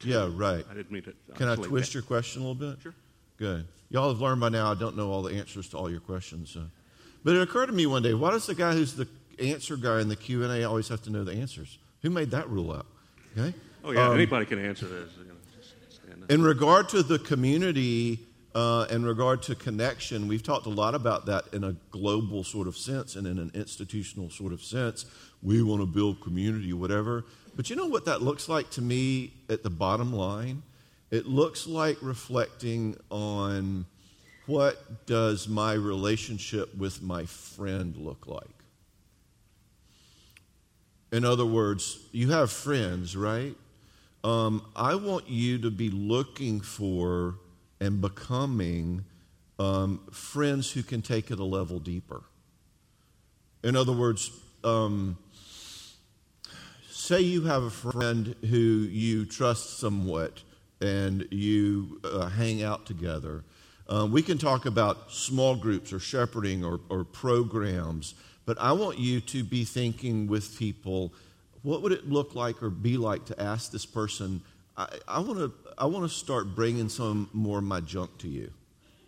[0.04, 0.64] Yeah, right.
[0.70, 1.14] I didn't mean to.
[1.34, 1.94] Can I twist that.
[1.94, 2.82] your question a little bit?
[2.82, 2.94] Sure.
[3.38, 3.66] Good.
[3.90, 6.50] Y'all have learned by now I don't know all the answers to all your questions.
[6.50, 6.62] So.
[7.24, 9.06] But it occurred to me one day, why does the guy who's the
[9.38, 11.78] answer guy in the Q&A always have to know the answers?
[12.02, 12.86] Who made that rule up?
[13.36, 13.54] Okay?
[13.84, 15.10] Oh yeah, Um, anybody can answer this.
[15.18, 18.20] You know, In regard to the community,
[18.54, 22.68] uh, in regard to connection, we've talked a lot about that in a global sort
[22.68, 25.06] of sense and in an institutional sort of sense.
[25.42, 27.24] We want to build community, whatever.
[27.54, 30.62] But you know what that looks like to me at the bottom line?
[31.10, 33.84] It looks like reflecting on
[34.46, 38.48] what does my relationship with my friend look like?
[41.12, 43.54] In other words, you have friends, right?
[44.24, 47.34] Um, I want you to be looking for
[47.80, 49.04] and becoming
[49.58, 52.22] um, friends who can take it a level deeper.
[53.62, 54.30] In other words,
[54.64, 55.18] um,
[57.02, 60.40] say you have a friend who you trust somewhat
[60.80, 63.42] and you uh, hang out together.
[63.88, 68.14] Um, we can talk about small groups or shepherding or, or programs,
[68.46, 71.12] but I want you to be thinking with people
[71.62, 74.40] what would it look like or be like to ask this person,
[74.76, 78.50] I, want to I want to start bringing some more of my junk to you,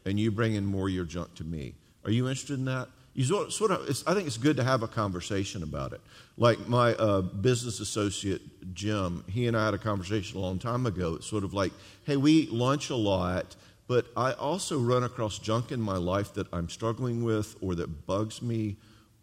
[0.05, 1.75] and you bringing more of your junk to me.
[2.05, 2.89] Are you interested in that?
[3.15, 6.01] You sort of I think it's good to have a conversation about it.
[6.37, 10.87] Like my uh, business associate Jim, he and I had a conversation a long time
[10.87, 11.15] ago.
[11.15, 11.73] It's sort of like,
[12.05, 13.55] hey, we eat lunch a lot,
[13.87, 18.07] but I also run across junk in my life that I'm struggling with, or that
[18.07, 18.77] bugs me,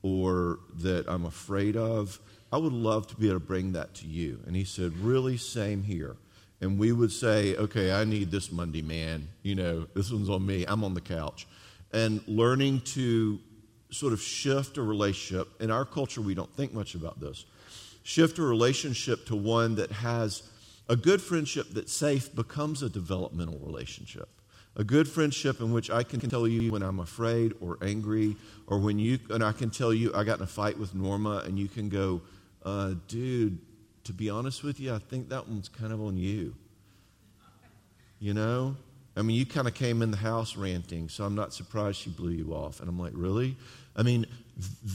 [0.04, 2.20] or that I'm afraid of.
[2.54, 4.40] I would love to be able to bring that to you.
[4.46, 6.16] And he said, really, same here
[6.62, 9.28] and we would say, okay, I need this Monday, man.
[9.42, 10.64] You know, this one's on me.
[10.68, 11.48] I'm on the couch.
[11.92, 13.40] And learning to
[13.92, 15.48] sort of shift a relationship.
[15.62, 17.46] In our culture, we don't think much about this.
[18.04, 20.44] Shift a relationship to one that has
[20.90, 24.28] a good friendship that's safe becomes a developmental relationship.
[24.76, 28.80] A good friendship in which I can tell you when I'm afraid or angry, or
[28.80, 31.60] when you, and I can tell you I got in a fight with Norma, and
[31.60, 32.22] you can go,
[32.64, 33.60] uh, dude,
[34.06, 36.56] to be honest with you, I think that one's kind of on you.
[38.20, 38.78] You know?
[39.16, 42.10] I mean, you kind of came in the house ranting, so I'm not surprised she
[42.10, 42.80] blew you off.
[42.80, 43.58] And I'm like, really?
[43.96, 44.26] I mean,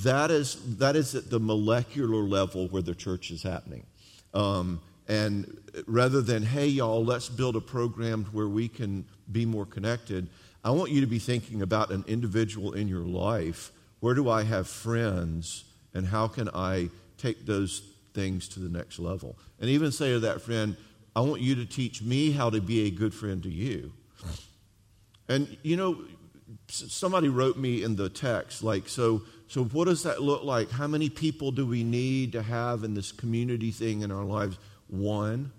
[0.02, 3.84] that is, that is at the molecular level where the church is happening.
[4.32, 9.66] Um, and rather than, hey, y'all, let's build a program where we can be more
[9.66, 10.28] connected,
[10.64, 13.70] I want you to be thinking about an individual in your life.
[14.00, 17.82] Where do I have friends, and how can I take those
[18.16, 19.38] things to the next level.
[19.60, 20.76] And even say to that friend,
[21.14, 23.92] I want you to teach me how to be a good friend to you.
[25.28, 25.98] And you know,
[26.68, 30.70] somebody wrote me in the text, like, so, so what does that look like?
[30.70, 34.58] How many people do we need to have in this community thing in our lives?
[34.88, 35.52] One.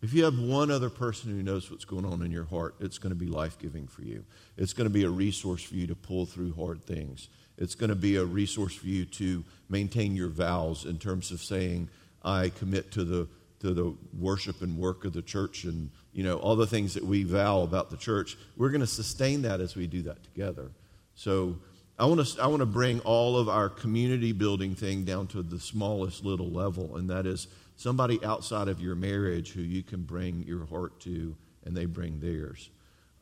[0.00, 2.98] If you have one other person who knows what's going on in your heart, it's
[2.98, 4.24] going to be life giving for you.
[4.56, 7.28] It's going to be a resource for you to pull through hard things.
[7.56, 11.40] It's going to be a resource for you to maintain your vows in terms of
[11.40, 11.88] saying,
[12.22, 16.36] I commit to the, to the worship and work of the church and you know
[16.38, 18.36] all the things that we vow about the church.
[18.56, 20.72] We're going to sustain that as we do that together.
[21.14, 21.58] So
[21.96, 25.44] I want to I want to bring all of our community building thing down to
[25.44, 30.02] the smallest little level, and that is somebody outside of your marriage who you can
[30.02, 32.68] bring your heart to, and they bring theirs.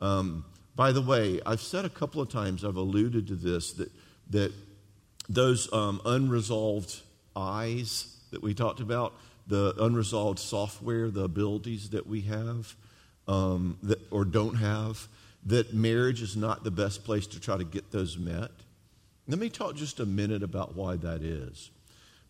[0.01, 0.43] Um,
[0.75, 3.91] by the way, I've said a couple of times, I've alluded to this that
[4.31, 4.51] that
[5.29, 6.99] those um, unresolved
[7.35, 9.13] eyes that we talked about,
[9.45, 12.75] the unresolved software, the abilities that we have
[13.27, 15.07] um, that, or don't have,
[15.45, 18.51] that marriage is not the best place to try to get those met.
[19.27, 21.69] Let me talk just a minute about why that is.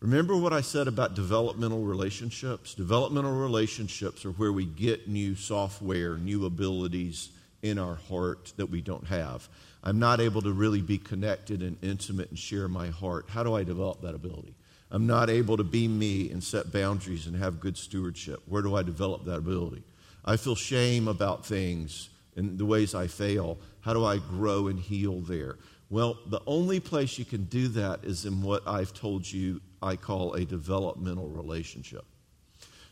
[0.00, 2.74] Remember what I said about developmental relationships?
[2.74, 7.30] Developmental relationships are where we get new software, new abilities
[7.62, 9.48] in our heart that we don't have.
[9.82, 13.26] I'm not able to really be connected and intimate and share my heart.
[13.28, 14.54] How do I develop that ability?
[14.90, 18.40] I'm not able to be me and set boundaries and have good stewardship.
[18.46, 19.82] Where do I develop that ability?
[20.24, 23.58] I feel shame about things and the ways I fail.
[23.80, 25.56] How do I grow and heal there?
[25.90, 29.96] Well, the only place you can do that is in what I've told you I
[29.96, 32.04] call a developmental relationship.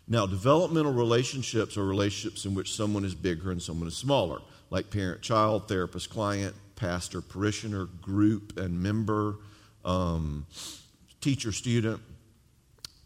[0.08, 4.40] Now, developmental relationships are relationships in which someone is bigger and someone is smaller,
[4.70, 9.36] like parent child, therapist client, pastor parishioner, group and member,
[9.84, 10.46] um,
[11.20, 12.00] teacher student.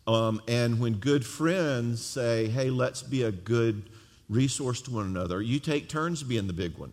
[0.06, 3.88] Um, and when good friends say, hey, let's be a good
[4.30, 6.92] resource to one another, you take turns being the big one.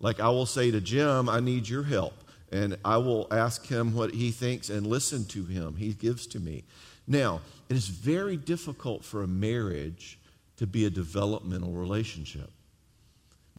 [0.00, 2.14] Like I will say to Jim, I need your help.
[2.50, 5.76] And I will ask him what he thinks and listen to him.
[5.76, 6.64] He gives to me.
[7.06, 10.18] Now, it is very difficult for a marriage
[10.56, 12.50] to be a developmental relationship.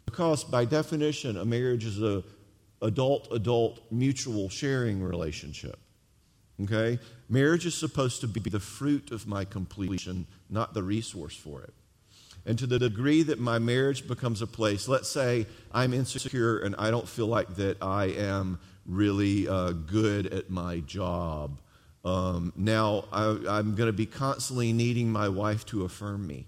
[0.05, 2.23] Because by definition, a marriage is a
[2.81, 5.77] adult adult mutual sharing relationship.
[6.63, 6.99] Okay?
[7.29, 11.73] Marriage is supposed to be the fruit of my completion, not the resource for it.
[12.45, 16.75] And to the degree that my marriage becomes a place, let's say I'm insecure and
[16.77, 21.59] I don't feel like that I am really uh, good at my job.
[22.03, 26.47] Um, now I, I'm going to be constantly needing my wife to affirm me.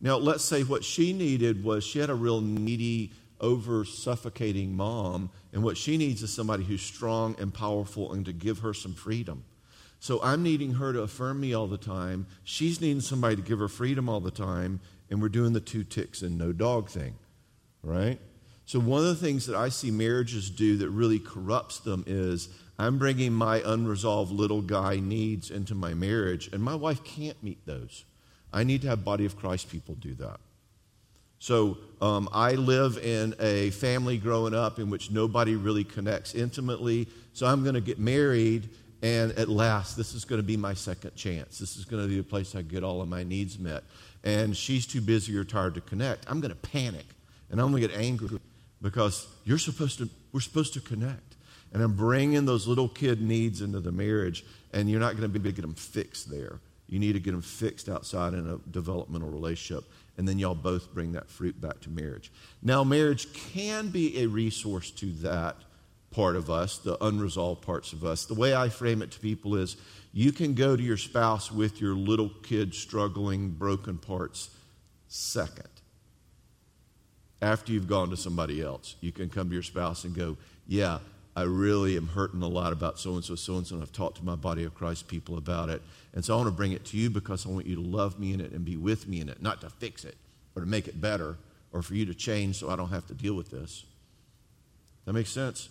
[0.00, 5.30] Now, let's say what she needed was she had a real needy, over suffocating mom,
[5.52, 8.94] and what she needs is somebody who's strong and powerful and to give her some
[8.94, 9.44] freedom.
[10.00, 12.26] So I'm needing her to affirm me all the time.
[12.44, 14.80] She's needing somebody to give her freedom all the time,
[15.10, 17.14] and we're doing the two ticks and no dog thing,
[17.82, 18.18] right?
[18.64, 22.48] So one of the things that I see marriages do that really corrupts them is
[22.78, 27.64] I'm bringing my unresolved little guy needs into my marriage, and my wife can't meet
[27.66, 28.04] those.
[28.52, 30.38] I need to have body of Christ people do that.
[31.40, 37.08] So um, I live in a family growing up in which nobody really connects intimately.
[37.32, 38.68] So I'm going to get married,
[39.02, 41.58] and at last, this is going to be my second chance.
[41.58, 43.84] This is going to be a place I get all of my needs met.
[44.24, 46.24] And she's too busy or tired to connect.
[46.28, 47.06] I'm going to panic,
[47.50, 48.40] and I'm going to get angry
[48.82, 50.08] because you're supposed to.
[50.32, 51.36] We're supposed to connect,
[51.72, 55.28] and I'm bringing those little kid needs into the marriage, and you're not going to
[55.28, 56.60] be able to get them fixed there.
[56.88, 59.84] You need to get them fixed outside in a developmental relationship.
[60.16, 62.32] And then y'all both bring that fruit back to marriage.
[62.60, 65.56] Now, marriage can be a resource to that
[66.10, 68.24] part of us, the unresolved parts of us.
[68.24, 69.76] The way I frame it to people is
[70.12, 74.50] you can go to your spouse with your little kid struggling, broken parts
[75.08, 75.68] second.
[77.40, 80.36] After you've gone to somebody else, you can come to your spouse and go,
[80.66, 80.98] Yeah,
[81.36, 83.92] I really am hurting a lot about so and so, so and so, and I've
[83.92, 85.82] talked to my body of Christ people about it.
[86.12, 88.18] And so I want to bring it to you because I want you to love
[88.18, 90.16] me in it and be with me in it, not to fix it
[90.56, 91.36] or to make it better
[91.72, 93.84] or for you to change so I don't have to deal with this.
[95.04, 95.68] That makes sense?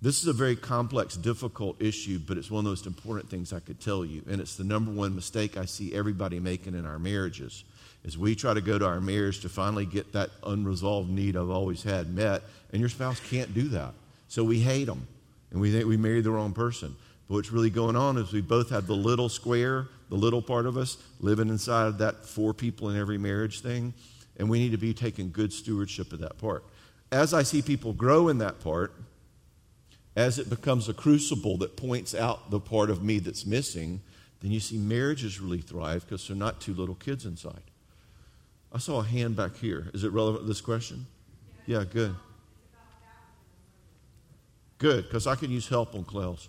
[0.00, 3.52] This is a very complex, difficult issue, but it's one of the most important things
[3.52, 4.22] I could tell you.
[4.30, 7.64] And it's the number one mistake I see everybody making in our marriages
[8.04, 11.50] is we try to go to our marriage to finally get that unresolved need I've
[11.50, 12.42] always had met,
[12.72, 13.92] and your spouse can't do that.
[14.28, 15.08] So we hate them,
[15.50, 16.94] and we think we married the wrong person.
[17.26, 20.66] But what's really going on is we both have the little square, the little part
[20.66, 23.92] of us, living inside of that four people in every marriage thing,
[24.36, 26.64] and we need to be taking good stewardship of that part.
[27.10, 28.94] As I see people grow in that part,
[30.18, 34.00] as it becomes a crucible that points out the part of me that's missing,
[34.40, 37.62] then you see marriages really thrive because they're not two little kids inside.
[38.72, 39.88] I saw a hand back here.
[39.94, 41.06] Is it relevant to this question?
[41.66, 42.16] Yeah, good.
[44.78, 46.48] Good, because I could use help on Klaus.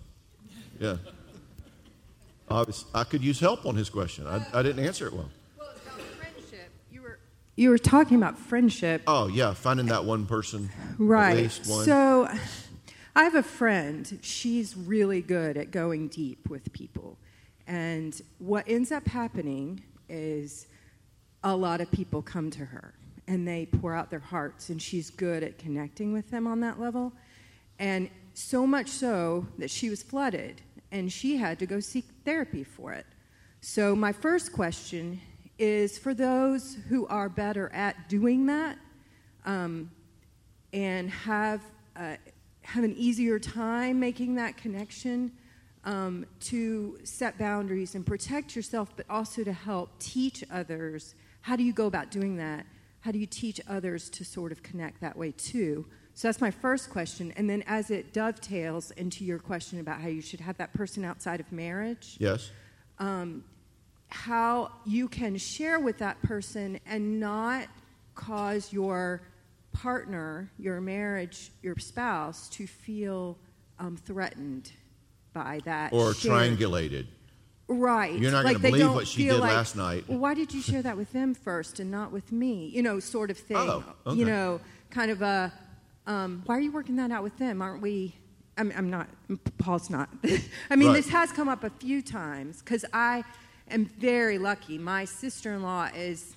[0.80, 0.96] Yeah.
[2.50, 4.26] I could use help on his question.
[4.26, 5.30] I, I didn't answer it well.
[5.56, 6.70] Well, it's about friendship.
[6.90, 7.18] You were
[7.54, 9.02] you were talking about friendship.
[9.06, 10.70] Oh yeah, finding that one person.
[10.98, 11.52] Right.
[11.52, 12.28] So,
[13.14, 14.18] I have a friend.
[14.22, 17.18] She's really good at going deep with people,
[17.66, 20.66] and what ends up happening is
[21.42, 22.94] a lot of people come to her
[23.26, 26.80] and they pour out their hearts, and she's good at connecting with them on that
[26.80, 27.12] level.
[27.78, 30.60] And so much so that she was flooded
[30.92, 33.06] and she had to go seek therapy for it.
[33.60, 35.20] So, my first question
[35.58, 38.78] is for those who are better at doing that
[39.44, 39.90] um,
[40.72, 41.60] and have,
[41.94, 42.16] uh,
[42.62, 45.32] have an easier time making that connection.
[45.82, 51.14] Um, to set boundaries and protect yourself, but also to help teach others.
[51.40, 52.66] How do you go about doing that?
[53.00, 55.86] How do you teach others to sort of connect that way too?
[56.14, 57.32] So that's my first question.
[57.36, 61.04] And then as it dovetails into your question about how you should have that person
[61.04, 62.16] outside of marriage.
[62.18, 62.50] Yes.
[62.98, 63.44] Um,
[64.08, 67.68] how you can share with that person and not
[68.14, 69.22] cause your
[69.72, 73.38] partner, your marriage, your spouse to feel
[73.78, 74.72] um, threatened
[75.32, 75.92] by that.
[75.92, 76.58] Or shared.
[76.58, 77.06] triangulated.
[77.68, 78.18] Right.
[78.18, 80.04] You're not like going to believe what she did like, last night.
[80.08, 82.66] Well, why did you share that with them first and not with me?
[82.74, 83.56] You know, sort of thing.
[83.56, 84.18] Oh, okay.
[84.18, 84.60] You know,
[84.90, 85.52] kind of a
[86.06, 87.62] um, why are you working that out with them?
[87.62, 88.16] Aren't we?
[88.58, 89.08] I'm, I'm not,
[89.58, 90.08] Paul's not.
[90.70, 90.94] I mean, right.
[90.94, 93.22] this has come up a few times because I
[93.70, 94.76] am very lucky.
[94.76, 96.34] My sister in law has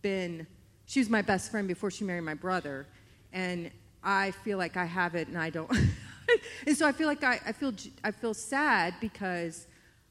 [0.00, 0.46] been,
[0.86, 2.86] she was my best friend before she married my brother.
[3.32, 3.70] And
[4.02, 5.70] I feel like I have it and I don't.
[6.66, 7.72] and so I feel like I, I, feel,
[8.02, 9.66] I feel sad because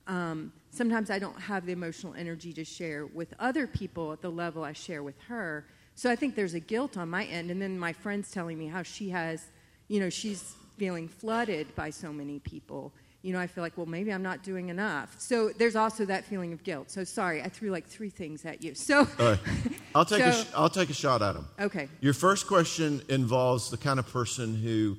[0.07, 4.29] um, sometimes I don't have the emotional energy to share with other people at the
[4.29, 5.65] level I share with her.
[5.95, 7.51] So I think there's a guilt on my end.
[7.51, 9.45] And then my friend's telling me how she has,
[9.87, 12.91] you know, she's feeling flooded by so many people.
[13.23, 15.15] You know, I feel like, well, maybe I'm not doing enough.
[15.17, 16.91] So there's also that feeling of guilt.
[16.91, 18.75] So sorry, I threw like three things at you.
[18.75, 19.39] So right.
[19.95, 21.47] I'll take so, a sh- I'll take a shot at them.
[21.59, 21.87] Okay.
[22.01, 24.97] Your first question involves the kind of person who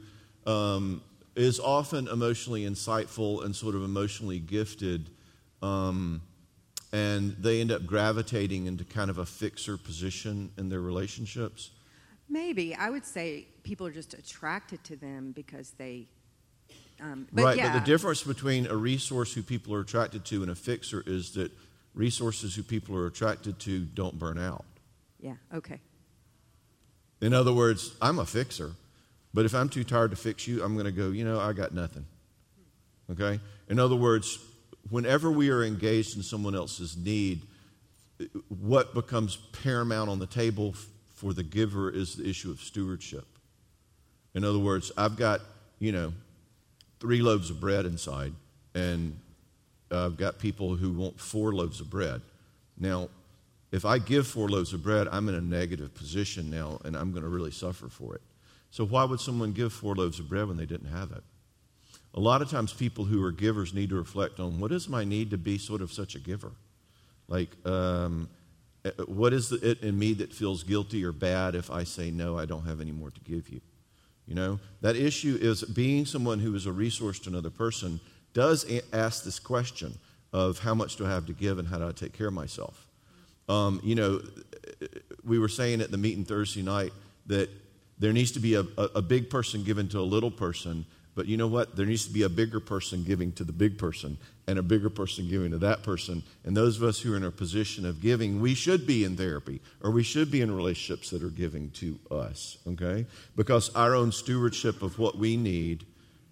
[0.51, 1.03] um,
[1.37, 5.11] is often emotionally insightful and sort of emotionally gifted.
[5.63, 6.23] Um,
[6.95, 11.71] and they end up gravitating into kind of a fixer position in their relationships?
[12.29, 12.73] Maybe.
[12.75, 16.07] I would say people are just attracted to them because they.
[17.01, 17.73] Um, but right, yeah.
[17.73, 21.33] but the difference between a resource who people are attracted to and a fixer is
[21.33, 21.51] that
[21.95, 24.65] resources who people are attracted to don't burn out.
[25.21, 25.81] Yeah, okay.
[27.21, 28.73] In other words, I'm a fixer,
[29.33, 31.53] but if I'm too tired to fix you, I'm going to go, you know, I
[31.53, 32.05] got nothing.
[33.11, 33.41] Okay?
[33.69, 34.39] In other words,
[34.91, 37.43] whenever we are engaged in someone else's need,
[38.49, 40.75] what becomes paramount on the table
[41.15, 43.27] for the giver is the issue of stewardship.
[44.35, 45.41] In other words, I've got,
[45.79, 46.13] you know,
[47.05, 48.33] three loaves of bread inside,
[48.75, 49.15] and
[49.91, 52.23] I've got people who want four loaves of bread.
[52.79, 53.11] Now,
[53.73, 57.11] if I give four loaves of bread, I'm in a negative position now, and I'm
[57.11, 58.23] going to really suffer for it.
[58.71, 61.23] So, why would someone give four loaves of bread when they didn't have it?
[62.15, 65.05] A lot of times, people who are givers need to reflect on what is my
[65.05, 66.53] need to be sort of such a giver?
[67.29, 68.31] Like, um,
[68.87, 72.39] eh, what is it in me that feels guilty or bad if I say, no,
[72.39, 73.61] I don't have any more to give you?
[74.27, 78.01] You know, that issue is being someone who is a resource to another person
[78.33, 79.99] does ask this question
[80.33, 82.35] of how much do I have to give and how do I take care of
[82.35, 82.87] myself?
[83.49, 84.23] Um, you know,
[85.25, 86.93] we were saying at the meeting Thursday night
[87.27, 87.49] that
[87.99, 90.85] there needs to be a, a, a big person given to a little person
[91.15, 91.77] but you know what?
[91.77, 94.91] There needs to be a bigger person giving to the big person and a bigger
[94.91, 96.23] person giving to that person.
[96.45, 99.17] And those of us who are in a position of giving, we should be in
[99.17, 103.07] therapy or we should be in relationships that are giving to us, okay?
[103.37, 105.87] Because our own stewardship of what we need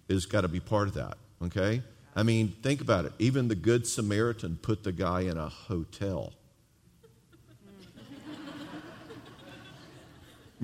[0.09, 1.81] is got to be part of that, okay?
[2.15, 3.13] I mean, think about it.
[3.19, 6.33] Even the Good Samaritan put the guy in a hotel.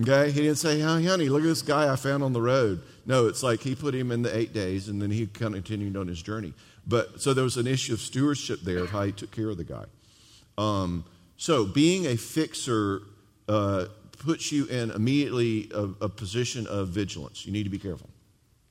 [0.02, 0.32] Okay?
[0.32, 2.82] He didn't say, hey, honey, look at this guy I found on the road.
[3.06, 6.08] No, it's like he put him in the eight days and then he continued on
[6.08, 6.54] his journey.
[6.88, 9.58] But so there was an issue of stewardship there of how he took care of
[9.58, 9.86] the guy.
[10.58, 11.06] Um,
[11.38, 13.02] so being a fixer
[13.48, 13.86] uh,
[14.20, 17.46] puts you in immediately a, a, position of vigilance.
[17.46, 18.10] You need to be careful.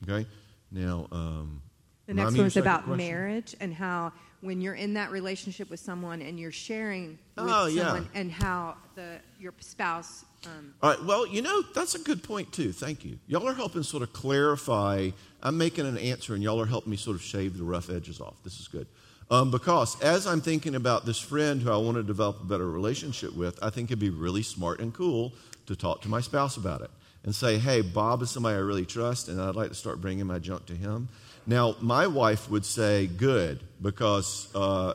[0.03, 0.29] Okay?
[0.71, 1.63] Now, um,
[2.07, 2.97] the next one is about question?
[2.97, 7.69] marriage and how when you're in that relationship with someone and you're sharing with oh,
[7.69, 8.21] someone yeah.
[8.21, 11.05] and how the your spouse um, All right.
[11.05, 12.73] Well, you know, that's a good point, too.
[12.73, 13.19] Thank you.
[13.27, 15.11] Y'all are helping sort of clarify.
[15.43, 18.21] I'm making an answer, and y'all are helping me sort of shave the rough edges
[18.21, 18.35] off.
[18.45, 18.87] This is good.
[19.31, 22.69] Um, because as I'm thinking about this friend who I want to develop a better
[22.71, 25.33] relationship with, I think it'd be really smart and cool
[25.67, 26.91] to talk to my spouse about it
[27.25, 30.27] and say, hey, Bob is somebody I really trust, and I'd like to start bringing
[30.27, 31.09] my junk to him.
[31.49, 34.55] Now, my wife would say, good, because.
[34.55, 34.95] Uh,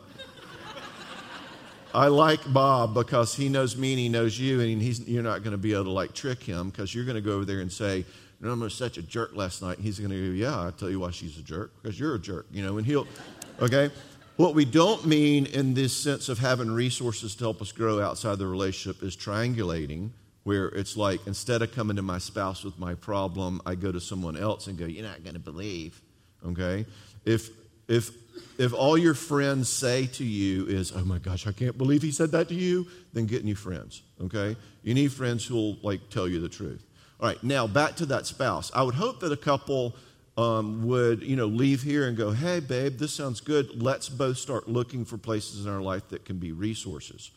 [1.95, 5.43] I like Bob because he knows me and he knows you, and he's, you're not
[5.43, 7.59] going to be able to like trick him because you're going to go over there
[7.59, 8.03] and say,
[8.41, 10.89] "No, I'm such a jerk last night." And he's going to go, "Yeah, I'll tell
[10.89, 12.79] you why she's a jerk because you're a jerk," you know.
[12.79, 13.05] And he'll,
[13.61, 13.91] okay.
[14.37, 18.39] What we don't mean in this sense of having resources to help us grow outside
[18.39, 20.09] the relationship is triangulating,
[20.45, 24.01] where it's like instead of coming to my spouse with my problem, I go to
[24.01, 26.01] someone else and go, "You're not going to believe."
[26.45, 26.85] Okay.
[27.25, 27.49] If
[27.87, 28.11] if
[28.57, 32.11] if all your friends say to you is, oh my gosh, I can't believe he
[32.11, 34.55] said that to you, then get new friends, okay?
[34.83, 36.83] You need friends who'll like tell you the truth.
[37.19, 38.71] All right, now back to that spouse.
[38.73, 39.95] I would hope that a couple
[40.37, 43.81] um, would, you know, leave here and go, hey, babe, this sounds good.
[43.81, 47.31] Let's both start looking for places in our life that can be resources.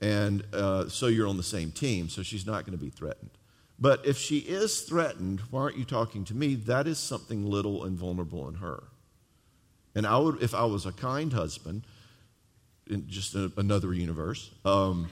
[0.00, 3.30] And uh, so you're on the same team, so she's not going to be threatened.
[3.78, 6.54] But if she is threatened, why aren't you talking to me?
[6.54, 8.84] That is something little and vulnerable in her.
[9.94, 11.82] And I would, if I was a kind husband,
[12.88, 15.08] in just a, another universe, um,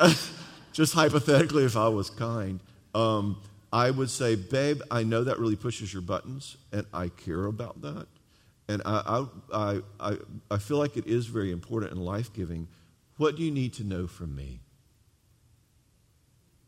[0.72, 2.60] just hypothetically, if I was kind,
[2.94, 3.40] um,
[3.72, 7.82] I would say, babe, I know that really pushes your buttons, and I care about
[7.82, 8.06] that.
[8.68, 10.16] And I, I, I,
[10.50, 12.68] I feel like it is very important and life giving.
[13.18, 14.60] What do you need to know from me?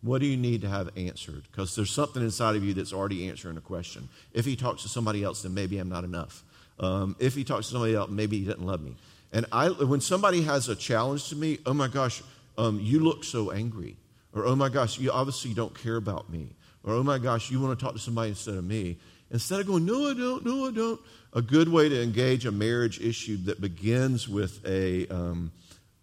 [0.07, 1.43] What do you need to have answered?
[1.51, 4.09] Because there's something inside of you that's already answering a question.
[4.33, 6.45] If he talks to somebody else, then maybe I'm not enough.
[6.79, 8.95] Um, if he talks to somebody else, maybe he doesn't love me.
[9.33, 12.23] And I, when somebody has a challenge to me, oh my gosh,
[12.57, 13.97] um, you look so angry.
[14.33, 16.51] Or oh my gosh, you obviously don't care about me.
[16.85, 18.99] Or oh my gosh, you want to talk to somebody instead of me.
[19.33, 21.01] Instead of going, no, I don't, no, I don't.
[21.33, 25.51] A good way to engage a marriage issue that begins with a, um,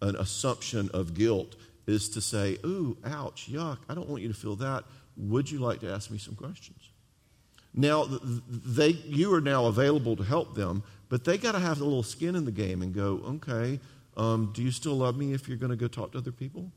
[0.02, 1.56] an assumption of guilt
[1.86, 4.84] is to say, ooh, ouch, yuck, I don't want you to feel that.
[5.16, 6.90] Would you like to ask me some questions?
[7.72, 8.06] Now,
[8.48, 12.02] they, you are now available to help them, but they got to have a little
[12.02, 13.80] skin in the game and go, okay,
[14.16, 16.70] um, do you still love me if you're going to go talk to other people?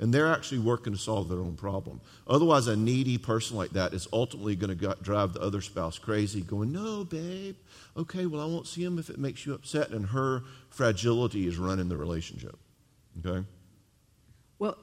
[0.00, 2.00] and they're actually working to solve their own problem.
[2.26, 6.40] Otherwise, a needy person like that is ultimately going to drive the other spouse crazy,
[6.40, 7.54] going, No, babe,
[7.96, 9.90] okay, well, I won't see him if it makes you upset.
[9.90, 12.58] And her fragility is running the relationship.
[13.24, 13.46] Okay?
[14.60, 14.76] Well,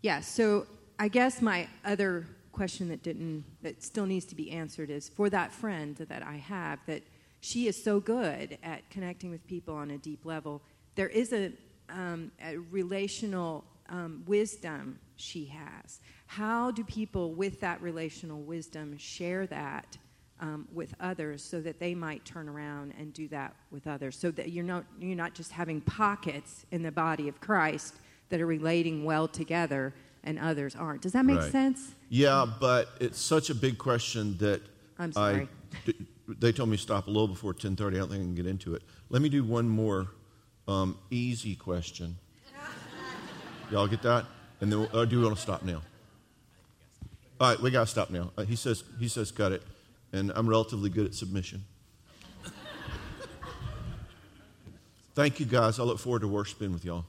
[0.00, 0.66] yeah, so
[0.98, 5.28] I guess my other question that didn't, that still needs to be answered is for
[5.28, 7.02] that friend that I have that
[7.40, 10.62] she is so good at connecting with people on a deep level,
[10.94, 11.52] there is a,
[11.90, 16.00] um, a relational um, wisdom she has.
[16.26, 19.98] How do people with that relational wisdom share that
[20.40, 24.16] um, with others so that they might turn around and do that with others?
[24.16, 27.96] So that you're not, you're not just having pockets in the body of Christ
[28.32, 29.92] that are relating well together
[30.24, 31.02] and others aren't.
[31.02, 31.52] Does that make Right.
[31.52, 31.94] sense?
[32.08, 34.62] Yeah, but it's such a big question that
[34.98, 35.48] I'm sorry.
[35.86, 35.92] I,
[36.38, 37.96] they told me to stop a little before 10:30.
[37.96, 38.84] I don't think I can get into it.
[39.10, 40.08] Let me do one more
[40.66, 42.16] um, easy question.
[43.70, 44.24] Y'all get that?
[44.62, 45.82] And then we'll, or do we want to stop now?
[47.38, 48.32] All right, we got to stop now.
[48.38, 49.62] Uh, he says he says cut it,
[50.10, 51.64] and I'm relatively good at submission.
[55.14, 55.78] Thank you, guys.
[55.78, 57.04] I look forward to worshiping with y'all.